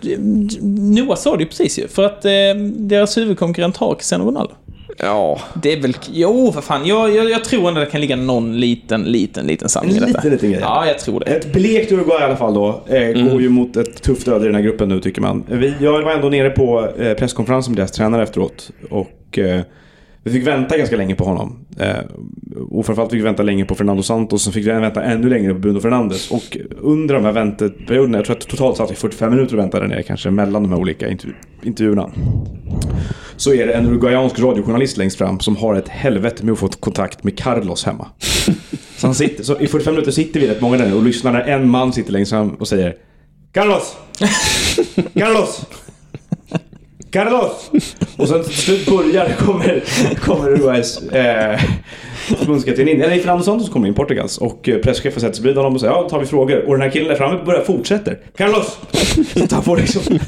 [0.96, 1.88] Noah sa det ju precis ju.
[1.88, 2.32] För att eh,
[2.76, 4.54] deras huvudkonkurrent har Cristiano Ronaldo.
[5.02, 5.40] Ja.
[5.62, 5.98] Det är väl...
[6.12, 6.86] Jo, för fan.
[6.88, 10.00] Jag, jag, jag tror ändå det kan ligga någon liten, liten, liten sanning i En
[10.04, 10.18] detta.
[10.18, 10.62] liten, liten grej.
[10.62, 11.26] Ja, jag tror det.
[11.26, 12.82] Ett blekt Uruguay i alla fall då.
[12.88, 15.44] Eh, Går ju mot ett tufft öde i den här gruppen nu tycker man.
[15.48, 18.72] Vi, jag var ändå nere på eh, presskonferensen med deras tränare efteråt.
[18.90, 19.62] Och eh,
[20.24, 21.66] vi fick vänta ganska länge på honom.
[21.80, 21.90] Eh,
[22.70, 24.44] och framförallt fick vi vänta länge på Fernando Santos.
[24.44, 26.32] Sen fick vi vänta ännu längre på Bruno Fernandes.
[26.32, 29.88] Och under de här vänteperioderna, jag tror att totalt satt vi 45 minuter och väntade
[29.88, 32.10] nere kanske mellan de här olika intervju- intervjuerna.
[33.40, 36.68] Så är det en uruguayansk radiojournalist längst fram som har ett helvete med att få
[36.68, 38.08] kontakt med Carlos hemma.
[38.98, 41.42] Så, han sitter, så i 45 minuter sitter vi rätt många där och lyssnar när
[41.42, 42.96] en man sitter längst fram och säger
[43.54, 43.98] Carlos!
[45.14, 45.66] Carlos!
[47.12, 47.72] Carlos!
[48.18, 49.84] Och sen till slut börjar, kommer,
[50.16, 51.60] kommer Uruguays eh,
[52.38, 53.02] förbundskapten in.
[53.02, 54.38] Eller Fernando Santos kommer in, Portugals.
[54.38, 56.66] Och eh, presschefen sätter sig bredvid honom och säger ja, tar vi frågor.
[56.66, 58.20] Och den här killen där framme börjar fortsätter.
[58.38, 58.80] Carlos!
[59.34, 60.20] Så tar på liksom...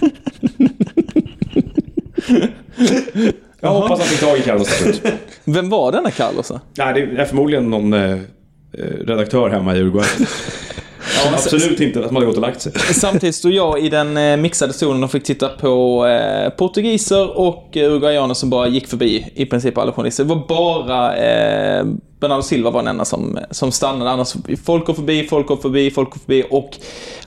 [3.59, 5.13] Jag hoppas han fick tag i Carlos till slut.
[5.43, 6.51] Vem var denna Carlos?
[6.77, 8.19] Nej, det är förmodligen någon eh, eh,
[9.05, 10.07] redaktör hemma i Uruguay.
[11.23, 12.71] Som absolut inte att man hade gått och lagt sig.
[12.93, 17.77] Samtidigt stod jag i den eh, mixade zonen och fick titta på eh, portugiser och
[17.77, 20.23] eh, uruguayaner som bara gick förbi i princip alla journalister.
[20.23, 21.85] Det var bara eh,
[22.21, 24.11] Bernardo Silva var den enda som, som stannade.
[24.11, 26.43] Annars folk går förbi, folk går förbi, folk går förbi.
[26.49, 26.69] Och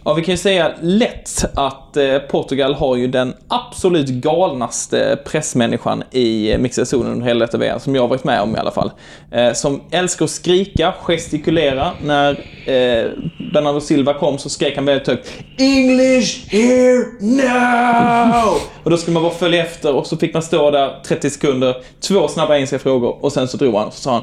[0.05, 6.03] ja, vi kan ju säga lätt att eh, Portugal har ju den absolut galnaste pressmänniskan
[6.11, 8.71] i mixade zonen under hela detta VM, som jag har varit med om i alla
[8.71, 8.91] fall.
[9.31, 11.91] Eh, som älskar att skrika, gestikulera.
[12.03, 12.31] När
[12.67, 13.11] eh,
[13.55, 18.61] Bernardo Silva kom så skrek han väldigt högt English here now!
[18.85, 21.77] och då skulle man bara följa efter och så fick man stå där 30 sekunder,
[22.01, 24.23] två snabba engelska frågor och sen så drog han och så sa han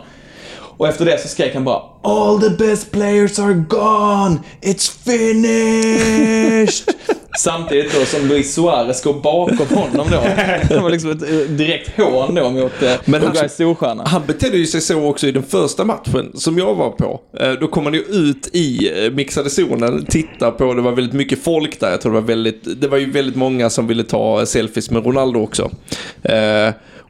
[0.78, 4.40] och efter det så skrek han bara All the best players are gone!
[4.62, 6.96] It's finished!
[7.40, 10.22] Samtidigt då som Luis Suarez går bakom honom då.
[10.70, 14.04] Det var liksom ett eh, direkt hån då mot eh, Men han- storstjärna.
[14.08, 17.20] Han betedde ju sig så också i den första matchen som jag var på.
[17.40, 21.44] Eh, Då kom han ju ut i mixade zonen, titta på, det var väldigt mycket
[21.44, 21.92] folk där.
[21.92, 25.06] Jag tror det var väldigt, det var ju väldigt många som ville ta selfies med
[25.06, 25.72] Ronaldo också.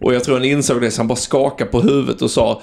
[0.03, 2.61] Och jag tror han insåg det så han bara skakade på huvudet och sa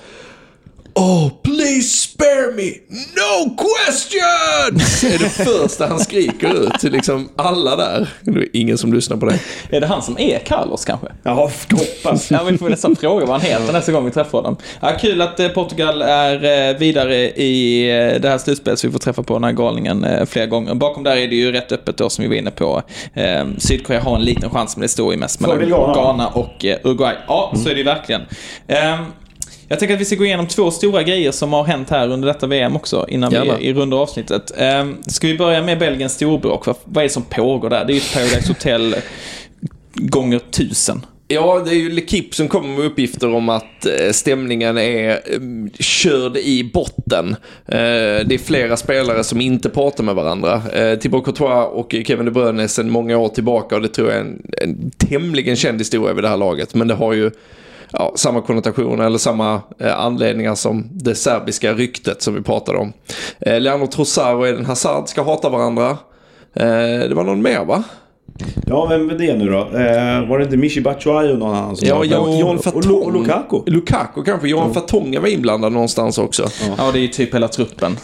[0.99, 2.71] Oh, please spare me!
[2.91, 5.05] No questions!
[5.15, 8.09] är det första han skriker ut till liksom alla där.
[8.23, 9.39] Det är ingen som lyssnar på det.
[9.71, 11.07] Är det han som är Carlos kanske?
[11.23, 12.31] Ja, hoppas.
[12.31, 14.57] Ja, vi får nästan fråga vad han heter nästa gång vi träffar honom.
[14.81, 18.93] Ja, kul att eh, Portugal är eh, vidare i eh, det här slutspelet så vi
[18.93, 20.75] får träffa på den här galningen flera gånger.
[20.75, 22.83] Bakom där är det ju rätt öppet då som vi var inne på.
[23.15, 26.29] Eh, Sydkorea har en liten chans men det står ju mest mellan Ghana.
[26.29, 27.15] Och Uruguay.
[27.27, 28.23] Ja, så är det ju verkligen.
[29.69, 32.29] Jag tänker att vi ska gå igenom två stora grejer som har hänt här under
[32.29, 33.57] detta VM också innan Gärna.
[33.59, 34.53] vi i runda avsnittet.
[34.61, 36.67] Eh, ska vi börja med Belgiens storbråk?
[36.67, 37.85] Vad, vad är det som pågår där?
[37.85, 38.97] Det är ju ett Paradise Hotel
[39.95, 41.07] gånger tusen.
[41.31, 45.39] Ja, det är ju L'Equipe som kommer med uppgifter om att eh, stämningen är eh,
[45.81, 47.29] körd i botten.
[47.67, 47.77] Eh,
[48.27, 50.63] Det är flera spelare som inte pratar med varandra.
[50.75, 54.09] Eh, Thibaut Courtois och Kevin De Bruyne är sedan många år tillbaka och det tror
[54.09, 56.75] jag är en, en tämligen känd historia vid det här laget.
[56.75, 57.31] Men det har ju
[57.93, 62.93] ja, samma konnotationer eller samma eh, anledningar som det serbiska ryktet som vi pratade om.
[63.41, 65.91] Eh, Leandro Trossard och Eden Hazard ska hata varandra.
[66.55, 67.83] Eh, det var någon mer va?
[68.67, 69.59] Ja, vem är det nu då?
[69.59, 72.65] Eh, var det inte Michi Batshuayi och någon annan som Ja, var Jan, och, och,
[72.65, 72.93] Fatong.
[72.93, 73.59] och, och Lukaku.
[73.67, 74.49] Lukaku kanske.
[74.49, 76.43] Johan Fatonga var inblandad någonstans också.
[76.69, 77.97] Ja, Ja, det är ju typ hela truppen.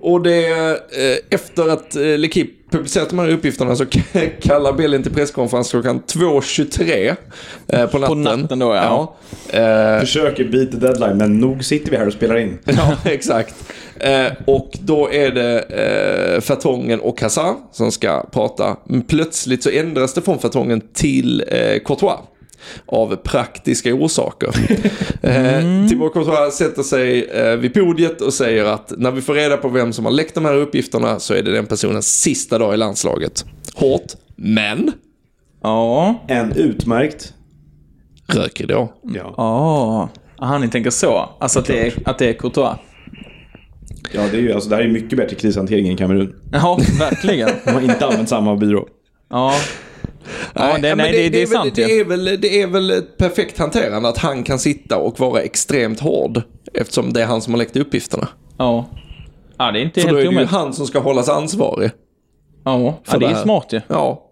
[0.00, 0.70] Och det...
[0.70, 3.84] Eh, efter att eh, L'Equipe publicerat de här uppgifterna så
[4.42, 7.16] kallar Belgien till presskonferens klockan 2.23
[7.68, 8.24] eh, på natten.
[8.24, 9.16] På natten då, ja.
[9.52, 9.58] ja.
[9.58, 12.58] Eh, Försöker beat the deadline, men nog sitter vi här och spelar in.
[12.64, 13.54] Ja, exakt.
[14.00, 18.76] Eh, och då är det eh, Fatongen och Hazard som ska prata.
[18.84, 22.20] Men plötsligt så ändras det från Fatongen till eh, Courtois.
[22.86, 24.48] Av praktiska orsaker.
[25.22, 29.56] Eh, Thibaut Courtois sätter sig eh, vid podiet och säger att när vi får reda
[29.56, 32.74] på vem som har läckt de här uppgifterna så är det den personens sista dag
[32.74, 33.44] i landslaget.
[33.74, 34.92] Hårt, men
[35.62, 36.24] Ja.
[36.28, 37.34] En utmärkt.
[38.26, 38.92] rökridå.
[39.02, 39.34] Ja.
[39.36, 40.08] Ja.
[40.38, 41.30] Aha, ni tänker så.
[41.40, 42.76] Alltså att det är, att det är Courtois.
[44.12, 46.34] ja, det är ju alltså, det här är mycket bättre krishantering än Kamerun.
[46.52, 47.50] Ja, verkligen.
[47.64, 48.88] De har inte använt samma byrå.
[49.30, 49.54] Ja.
[50.54, 52.00] Ja, det, men nej, det, det, är väl, sant det, ju.
[52.00, 56.00] är väl, det är väl ett perfekt hanterande att han kan sitta och vara extremt
[56.00, 56.42] hård.
[56.74, 58.28] Eftersom det är han som har läckt uppgifterna.
[58.58, 58.88] Ja.
[59.58, 61.90] Ja, det är inte För då är helt det ju han som ska hållas ansvarig.
[62.64, 63.80] Ja, för ja, det är smart ju.
[63.88, 64.30] Ja,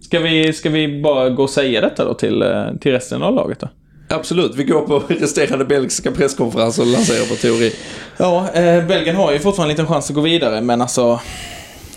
[0.00, 3.34] Ska vi, ska vi bara gå och säga detta då till, eh, till resten av
[3.34, 3.68] laget då?
[4.08, 4.54] absolut.
[4.54, 7.72] Vi går på resterande belgiska presskonferenser och lanserar vår teori.
[8.16, 11.20] Ja, eh, Belgien har ju fortfarande en liten chans att gå vidare, men alltså...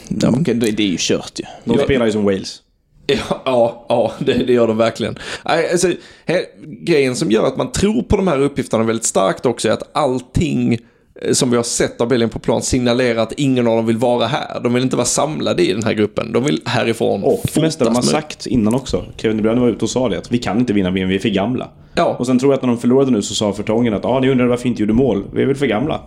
[0.07, 1.45] Det, det är ju kört ju.
[1.63, 2.61] De spelar ju som Wales.
[3.07, 5.15] Ja, ja, ja det, det gör de verkligen.
[5.43, 5.87] Alltså,
[6.25, 6.41] här,
[6.85, 9.89] grejen som gör att man tror på de här uppgifterna väldigt starkt också är att
[9.97, 10.73] allting
[11.21, 13.97] eh, som vi har sett av Belgien på plan signalerar att ingen av dem vill
[13.97, 14.59] vara här.
[14.63, 16.31] De vill inte vara samlade i den här gruppen.
[16.31, 19.05] De vill härifrån Och det mesta de har sagt innan också.
[19.17, 21.15] Kevin De Bruyne var ute och sa det att vi kan inte vinna VM, vi
[21.15, 21.69] är för gamla.
[21.95, 22.15] Ja.
[22.19, 24.29] Och sen tror jag att när de förlorade nu så sa Fertongen att ah, ni
[24.29, 25.23] undrar varför vi inte gjorde mål.
[25.33, 26.01] Vi är väl för gamla.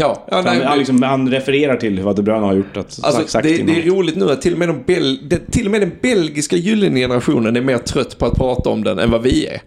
[0.00, 2.76] Ja, ja Han, nej, han, liksom, han refererar till vad De Bruyne har gjort.
[2.76, 5.52] Att, Alltså, sagt det, det är roligt nu att till och, med de bel, det,
[5.52, 8.98] till och med den belgiska gyllene generationen är mer trött på att prata om den
[8.98, 9.60] än vad vi är.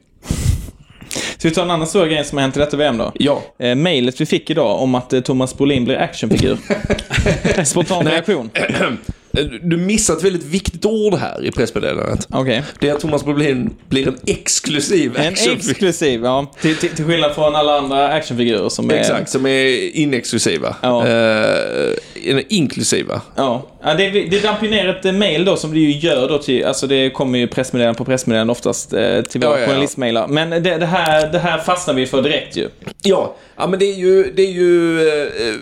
[1.38, 3.12] Ska vi ta en annan stor grej som har hänt i detta VM då?
[3.16, 3.42] Ja.
[3.60, 6.58] Eh, mailet vi fick idag om att eh, Thomas Brolin blir actionfigur.
[7.64, 8.50] Spontan reaktion.
[9.62, 12.28] Du missar ett väldigt viktigt ord här i pressmeddelandet.
[12.30, 12.64] Okej.
[12.80, 15.72] Det är att Thomas Brolin blir en exklusiv En actionfigur.
[15.72, 16.52] exklusiv, ja.
[16.62, 18.94] Till, till, till skillnad från alla andra actionfigurer som är...
[18.94, 20.76] Exakt, som är inexklusiva.
[20.82, 21.08] Ja.
[21.08, 23.22] Eh, inklusiva.
[23.36, 26.30] Ja, ja det, det damp ju ner ett eh, mail då som det ju gör
[26.30, 29.62] då till, alltså det kommer ju pressmeddelanden på pressmeddelanden oftast eh, till våra Ja, ja,
[29.62, 29.68] ja.
[29.68, 30.28] journalistmailar.
[30.28, 32.70] Men det, det, här, det här fastnar vi för direkt ju.
[33.04, 35.54] Ja, ja men det är ju, det är ju eh,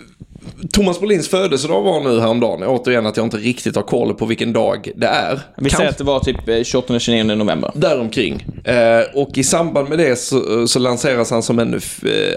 [0.72, 2.62] Thomas Brolins födelsedag var nu häromdagen.
[2.62, 5.40] Återigen att jag inte riktigt har koll på vilken dag det är.
[5.56, 7.72] Vi säger att det var typ eh, 28-29 november.
[7.74, 8.46] Däromkring.
[8.64, 11.80] Eh, och i samband med det så, så lanseras han som en, eh,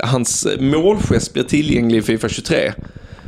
[0.07, 2.73] hans målgest blir tillgänglig i Fifa 23.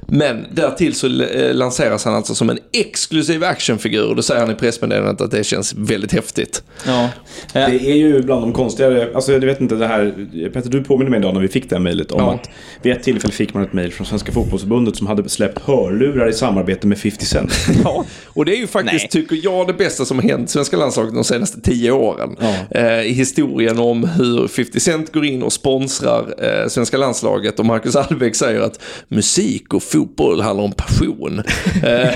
[0.07, 4.09] Men därtill så eh, lanseras han alltså som en exklusiv actionfigur.
[4.09, 6.63] Och då säger han i pressmeddelandet att det känns väldigt häftigt.
[6.85, 7.09] Ja.
[7.53, 10.13] Det är ju bland de konstigare, alltså jag vet inte det här,
[10.53, 12.33] Petter du påminner mig idag när vi fick det här mejlet om Ja.
[12.33, 12.49] att
[12.81, 16.33] vid ett tillfälle fick man ett mejl från Svenska Fotbollförbundet som hade släppt hörlurar i
[16.33, 17.51] samarbete med 50 Cent.
[17.83, 19.09] Ja, och det är ju faktiskt, Nej.
[19.23, 22.35] tycker jag, det bästa som har hänt svenska landslaget de senaste tio åren.
[22.39, 22.79] Ja.
[22.79, 27.65] Eh, I historien om hur 50 Cent går in och sponsrar eh, svenska landslaget och
[27.65, 31.39] Marcus Albeck säger att musik och fotboll handlar om passion.
[31.83, 32.09] Eh,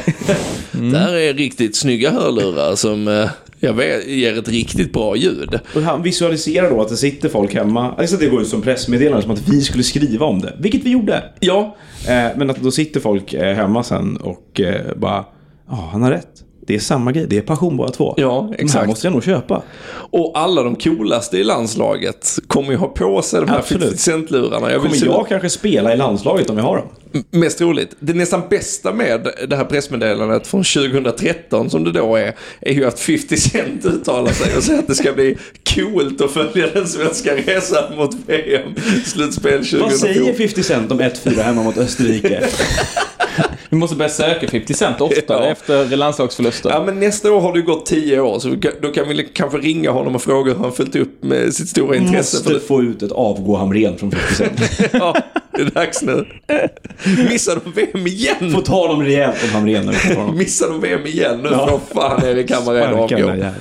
[0.71, 5.59] Där är riktigt snygga hörlurar som eh, jag vet, ger ett riktigt bra ljud.
[5.75, 9.21] Och han visualiserar då att det sitter folk hemma, alltså det går ut som pressmeddelande
[9.21, 11.23] som att vi skulle skriva om det, vilket vi gjorde.
[11.39, 11.75] Ja,
[12.07, 14.61] Eh, men att då sitter folk hemma sen och
[14.95, 15.25] bara,
[15.69, 16.43] ja han har rätt.
[16.69, 18.13] Det är samma grej, det är passion båda två.
[18.17, 18.87] Ja, De här exakt.
[18.87, 19.61] måste jag nog köpa.
[19.91, 23.83] och alla de coolaste i landslaget kommer ju ha på sig de här Absolut.
[23.83, 24.71] 50 Cent-lurarna.
[24.71, 26.85] Jag Kommer se- jag kanske spela i landslaget om jag har dem?
[27.13, 27.95] M- Mest troligt.
[27.99, 32.85] Det nästan bästa med det här pressmeddelandet från 2013 som det då är, är ju
[32.85, 35.37] att 50 Cent uttalar sig och säger att det ska bli
[35.75, 39.79] coolt att följa den svenska resan mot VM-slutspel 2014.
[39.89, 42.47] Vad säger 50 Cent om 1-4 hemma mot Österrike?
[43.71, 45.45] Vi måste börja söka 50 Cent oftare Ja.
[45.51, 45.85] efter
[46.63, 46.69] landslagsförluster.
[46.69, 49.57] Ja, men nästa år har det ju gått 10 år, så då kan vi kanske
[49.57, 52.37] ringa honom och fråga hur han följt upp med sitt stora intresse.
[52.43, 52.67] För Måste det.
[52.67, 54.59] få ut ett avgå Hamrén från 50 Cent.
[54.93, 55.15] Ja,
[55.51, 56.25] det är dags nu.
[57.29, 58.51] Missar de VM igen?
[58.55, 59.93] Få ta dem rejält om Hamrén nu.
[60.33, 61.49] Missar de VM igen nu?
[61.51, 61.79] Ja.
[61.87, 63.53] För fan Sparka den där avgår.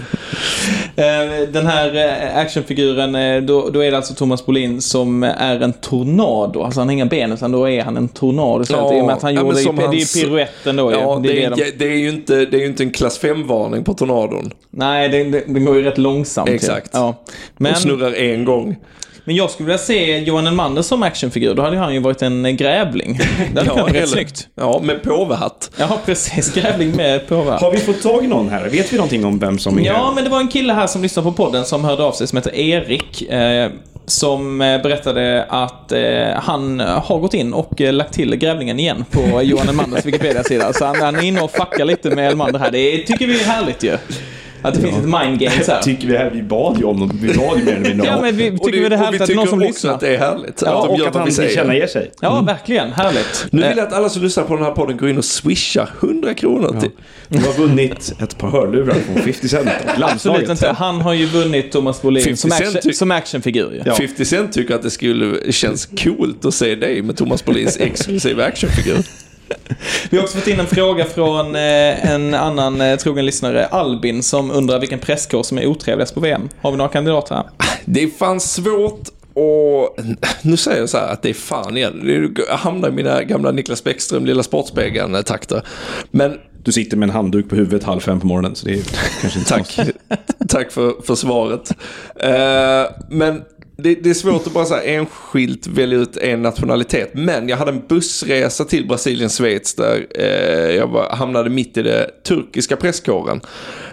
[0.96, 5.61] Eh, Den här eh, actionfiguren, eh, då, då är det alltså Thomas Bolin som är
[5.61, 6.62] en tornado.
[6.62, 8.64] Alltså han har inga ben utan då är han en tornado.
[8.64, 10.22] Så Ja, att I och med att han ja, gjorde, som det är hans- ju
[10.22, 10.98] piruetten då ju.
[10.98, 13.94] Ja, det, är, de- det, är ju inte, det är inte en klass 5-varning på
[13.94, 14.51] tornadon.
[14.70, 16.48] Nej, den, går ju rätt långsamt.
[16.51, 16.90] Exakt.
[16.92, 17.14] Ja.
[17.57, 18.77] Men, Men, snurrar en gång.
[19.28, 21.54] Men jag skulle vilja se Johan Elmander som actionfigur.
[21.54, 23.18] Då hade han ju varit en eh, grävling.
[23.54, 24.48] Det hade kunnat vara rätt snyggt.
[24.54, 25.70] Ja, med påvehatt.
[25.76, 26.54] Ja, precis.
[26.54, 27.64] Grävling med påverkan.
[27.64, 28.68] Har vi fått tag i någon här?
[28.68, 29.82] Vet vi någonting om vem som är...
[29.82, 32.26] Ja, men det var en kille här som lyssnade på podden som hörde av sig
[32.26, 33.22] som heter Erik.
[33.22, 33.70] Eh,
[34.06, 36.00] som eh, berättade att eh,
[36.34, 40.72] han har gått in och eh, lagt till grävlingen igen på Johan Elmanders Wikipedia-sida.
[40.72, 42.70] Så han, han är inne och fuckar lite med Elmander här.
[42.70, 43.96] Det tycker vi är härligt ju.
[44.62, 45.82] Att det finns ett mind games här.
[45.82, 47.18] Tycker vi här, vi bad ju om dem.
[47.22, 49.26] Vi bad ju mer än vi Ja, men vi tycker vi det är härligt att
[49.26, 49.94] det någon som lyssnar.
[49.94, 50.62] att det är härligt.
[50.66, 52.10] Ja, att de och gör att han tillkännager sig.
[52.20, 52.92] Ja, verkligen.
[52.92, 53.46] Härligt.
[53.50, 55.90] Nu vill jag att alla som lyssnar på den här podden går in och swishar
[56.00, 56.90] 100 kronor till...
[57.28, 59.68] Du har vunnit ett par hörlurar från 50 Cent
[60.00, 60.68] Absolut inte.
[60.68, 63.82] Han har ju vunnit Thomas Bolin 50 som, action, som actionfigur ju.
[63.84, 63.94] Ja.
[63.94, 68.44] 50 Cent tycker att det skulle känns coolt att se dig med Thomas Bolins exklusiva
[68.44, 68.98] actionfigur.
[70.11, 74.22] Vi har också fått in en fråga från eh, en annan eh, trogen lyssnare, Albin,
[74.22, 76.48] som undrar vilken presskår som är otrevligast på VM.
[76.61, 77.44] Har vi några kandidater här?
[77.84, 79.96] Det är fan svårt och
[80.42, 82.32] nu säger jag så här att det är fan igen.
[82.48, 85.62] Jag hamnar i mina gamla Niklas Bäckström, Lilla Sportspegeln-takter.
[86.11, 88.82] Men Du sitter med en handduk på huvudet halv fem på morgonen, så det är
[89.20, 89.78] kanske inte Tack.
[90.48, 91.70] Tack för, för svaret.
[92.16, 93.42] Eh, men
[93.82, 97.10] det, det är svårt att bara så här enskilt välja ut en nationalitet.
[97.14, 101.82] Men jag hade en bussresa till Brasilien, Schweiz där eh, jag var, hamnade mitt i
[101.82, 103.40] det turkiska presskåren.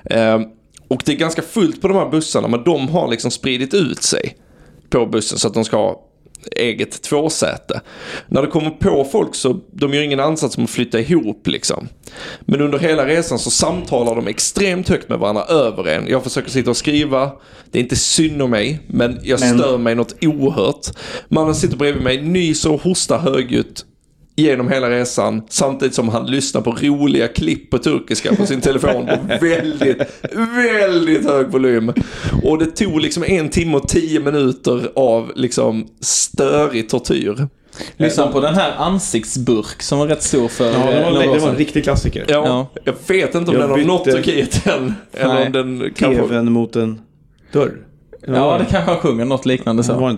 [0.03, 0.41] Eh,
[0.87, 4.03] och det är ganska fullt på de här bussarna men de har liksom spridit ut
[4.03, 4.37] sig
[4.89, 6.04] på bussen så att de ska ha
[6.55, 7.81] eget tvåsäte.
[8.27, 11.87] När det kommer på folk så de gör ingen ansats om att flytta ihop liksom.
[12.41, 16.07] Men under hela resan så samtalar de extremt högt med varandra över en.
[16.07, 17.31] Jag försöker sitta och skriva.
[17.71, 20.87] Det är inte synd om mig, men jag Men- stör mig något oerhört.
[21.29, 23.85] Mannen sitter bredvid mig, nyser och hostar högljutt
[24.35, 29.05] genom hela resan samtidigt som han lyssnar på roliga klipp på turkiska på sin telefon
[29.05, 29.97] på väldigt,
[30.55, 31.91] väldigt hög volym.
[32.43, 37.47] Och det tog liksom en timme och tio minuter av liksom störig tortyr.
[37.97, 41.29] Lyssna på den här ansiktsburk som var rätt stor för Ja, det eh, var, några
[41.29, 42.25] år det var en riktig klassiker.
[42.27, 42.67] Ja, Ja.
[42.83, 44.93] Jag vet inte om Jag den har bytte- nått Turkiet än.
[45.13, 46.21] Eller om den kanske...
[46.23, 47.01] TVn mot en
[47.53, 47.71] dörr.
[48.27, 50.17] Ja, det kanske han sjunger något liknande Det så.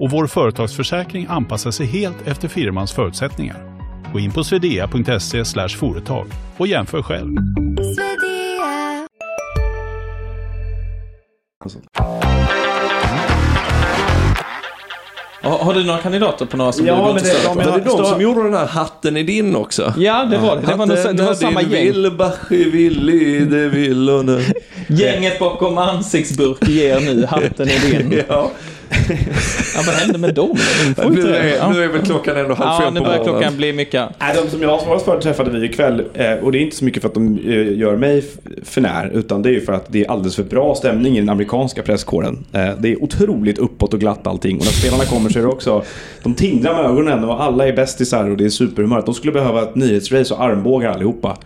[0.00, 3.56] och vår företagsförsäkring anpassar sig helt efter firmans förutsättningar.
[4.12, 6.26] Gå in på swedea.se företag
[6.56, 7.36] och jämför själv.
[15.42, 17.84] Har, du några kandidater på några som Ja, du till det- ja, men- Var det
[17.84, 19.94] de som gjorde den här hatten i din också?
[19.96, 20.62] Ja, det var det.
[20.66, 21.70] Det var, nog, det var samma gäng.
[22.50, 24.44] Willy, det vill och nu.
[24.88, 28.22] Gänget bakom ansiktsburk ger nu hatten i din.
[28.28, 28.50] Ja,
[29.74, 30.56] Ja, vad hände med dem?
[30.96, 31.72] De nu är, Ja.
[31.72, 33.40] nu är väl klockan ändå halv Ja, fem nu på börjar morgonen.
[33.40, 34.08] klockan bli mycket.
[34.20, 36.02] Nej, de som jag har svarat för träffade vi ikväll.
[36.14, 38.80] Eh, och det är inte så mycket för att de eh, gör mig f- för
[38.80, 39.10] när.
[39.14, 41.82] Utan det är ju för att det är alldeles för bra stämning i den amerikanska
[41.82, 42.44] presskåren.
[42.52, 44.56] Eh, det är otroligt uppåt och glatt allting.
[44.58, 45.82] Och när spelarna kommer så är det också...
[46.22, 49.02] De tindrar med ögonen och alla är bästisar och det är superhumör.
[49.06, 51.36] De skulle behöva ett nyhetsrace och armbågar allihopa.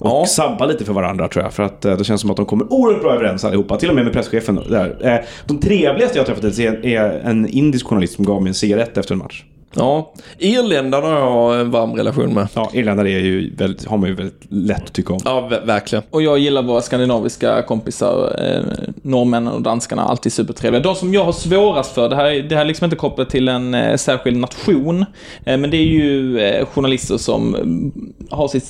[0.00, 0.26] Och Ja.
[0.26, 1.52] sabba lite för varandra tror jag.
[1.52, 3.76] För att eh, det känns som att de kommer oerhört bra överens allihopa.
[3.76, 4.96] Till och med med presschefen där.
[5.00, 8.98] Eh, de trevligaste jag har träffat är en indisk journalist som gav mig en cigarett
[8.98, 9.44] efter en match.
[9.74, 12.48] Ja, irländarna har jag en varm relation med.
[12.54, 15.20] Ja, irländare är ju väldigt, har man ju väldigt lätt att tycka om.
[15.24, 16.04] Ja, ver- verkligen.
[16.10, 18.62] Och jag gillar våra skandinaviska kompisar, eh,
[19.02, 20.82] norrmännen och danskarna, alltid supertrevliga.
[20.82, 23.48] De som jag har svårast för, det här, det här är liksom inte kopplat till
[23.48, 25.04] en eh, särskild nation,
[25.44, 27.92] eh, men det är ju eh, journalister som mm,
[28.30, 28.68] har sitt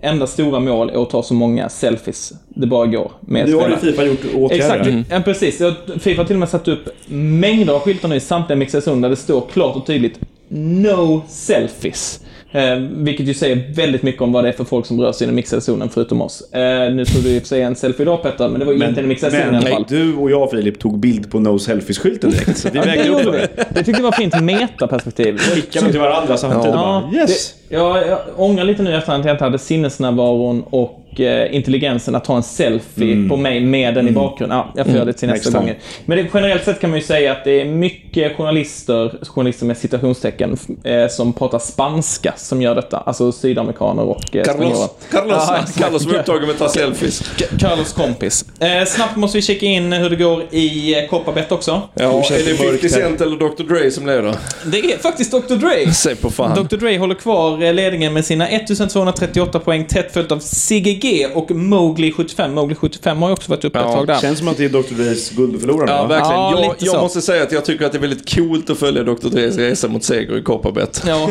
[0.00, 3.68] enda stora mål är att ta så många selfies det bara går med Nu har
[3.68, 3.76] ju.
[3.76, 4.80] Fifa gjort åtgärder.
[4.80, 5.62] Exakt, ja, precis.
[6.00, 9.08] Fifa har till och med satt upp mängder av skyltar nu i samtliga mixade där
[9.08, 12.20] det står klart och tydligt No selfies.
[12.52, 15.24] Eh, vilket ju säger väldigt mycket om vad det är för folk som rör sig
[15.24, 16.52] i den mixade zonen förutom oss.
[16.52, 18.72] Eh, nu tog du i och för sig en selfie idag Petter, men det var
[18.72, 19.84] ju inte i den mixade zonen i alla men fall.
[19.88, 22.58] du och jag Filip tog bild på No Selfies-skylten direkt.
[22.58, 23.48] Så vi vägde upp det.
[23.70, 25.38] Det tyckte jag var fint metaperspektiv.
[25.38, 26.66] Skickade till varandra samtidigt.
[26.66, 27.54] Ja, bara, yes!
[27.68, 32.14] det, jag, jag ångrar lite nu efterhand att jag inte hade sinnesnärvaron och eh, intelligensen
[32.14, 34.58] att ta en selfie på mig med den i bakgrunden.
[34.58, 35.72] Ja, jag får göra det till nästa Next time.
[35.72, 35.82] gång.
[36.06, 39.76] Men det, generellt sett kan man ju säga att det är mycket journalister, journalister med
[39.76, 42.98] citationstecken, eh, som pratar spanska som gör detta.
[42.98, 44.70] Alltså sydamerikaner och eh, spanjorer.
[44.70, 45.78] Carlos, Carlos, Ja, exakt.
[45.80, 47.22] Carlos var upptagen med att ta selfies.
[47.60, 48.44] Carlos kompis.
[48.60, 51.82] Eh, snabbt måste vi checka in hur det går i eh, Koparbett också.
[51.94, 52.88] Ja, är det det 50 mörkt här.
[52.88, 54.34] Cent eller Dr Dre som leder?
[54.66, 55.54] Det är faktiskt Dr.
[55.54, 55.92] Dre.
[55.92, 56.66] Säg på fan.
[56.68, 56.76] Dr.
[56.76, 61.50] Dre håller kvar eh, ledningen med sina 1238 poäng, tätt följt av Sigge G och
[61.50, 62.54] Mowgli 75.
[62.54, 64.20] Mowgli 75 har ju också varit uppe Ja, ett tag där.
[64.20, 64.78] Känns som att det är Dr.
[64.78, 65.90] Dre's guldförlorare.
[65.90, 66.08] Ja, va?
[66.08, 66.40] verkligen.
[66.40, 69.02] Ja, jag jag måste säga att jag tycker att det är väldigt coolt att följa
[69.02, 69.28] Dr.
[69.28, 71.02] Dres resa mot seger i Koparbett.
[71.06, 71.30] Ja.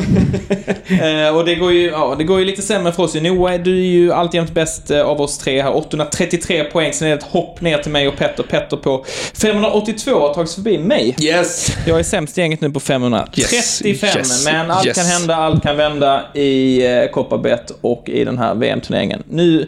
[0.88, 3.16] eh, och det går, ju, ja, det går ju lite sämre för oss.
[3.16, 5.76] Noah, du är ju alltjämt bäst eh, av oss tre här.
[5.76, 8.44] 833 poäng, sen är det ett hopp ner till mig och Petter.
[8.44, 11.16] Petter på 582 har tagit sig förbi mig.
[11.20, 11.78] Yes!
[11.86, 14.98] Jag är sämst i gänget nu på 535, Yes, yes, men allt yes.
[14.98, 19.24] kan hända, allt kan vända i eh, Koparbett och i den här VM-turneringen.
[19.30, 19.67] Nu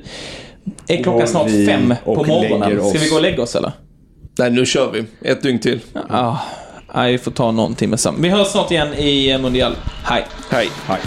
[0.87, 2.89] är klockan Och snart fem på morgonen.
[2.89, 3.71] Ska vi gå och lägga oss eller?
[4.37, 5.29] Nej, nu kör vi.
[5.29, 5.79] Ett dygn till.
[6.09, 6.39] Ja,
[7.05, 8.15] vi får ta någon timme sen.
[8.19, 9.75] Vi hörs snart igen i Mundial.
[10.03, 10.25] Hej!
[10.49, 10.69] Hej.
[10.87, 10.99] Hej.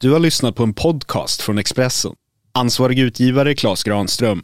[0.00, 2.12] Du har lyssnat på en podcast från Expressen.
[2.52, 4.42] Ansvarig utgivare Klas Granström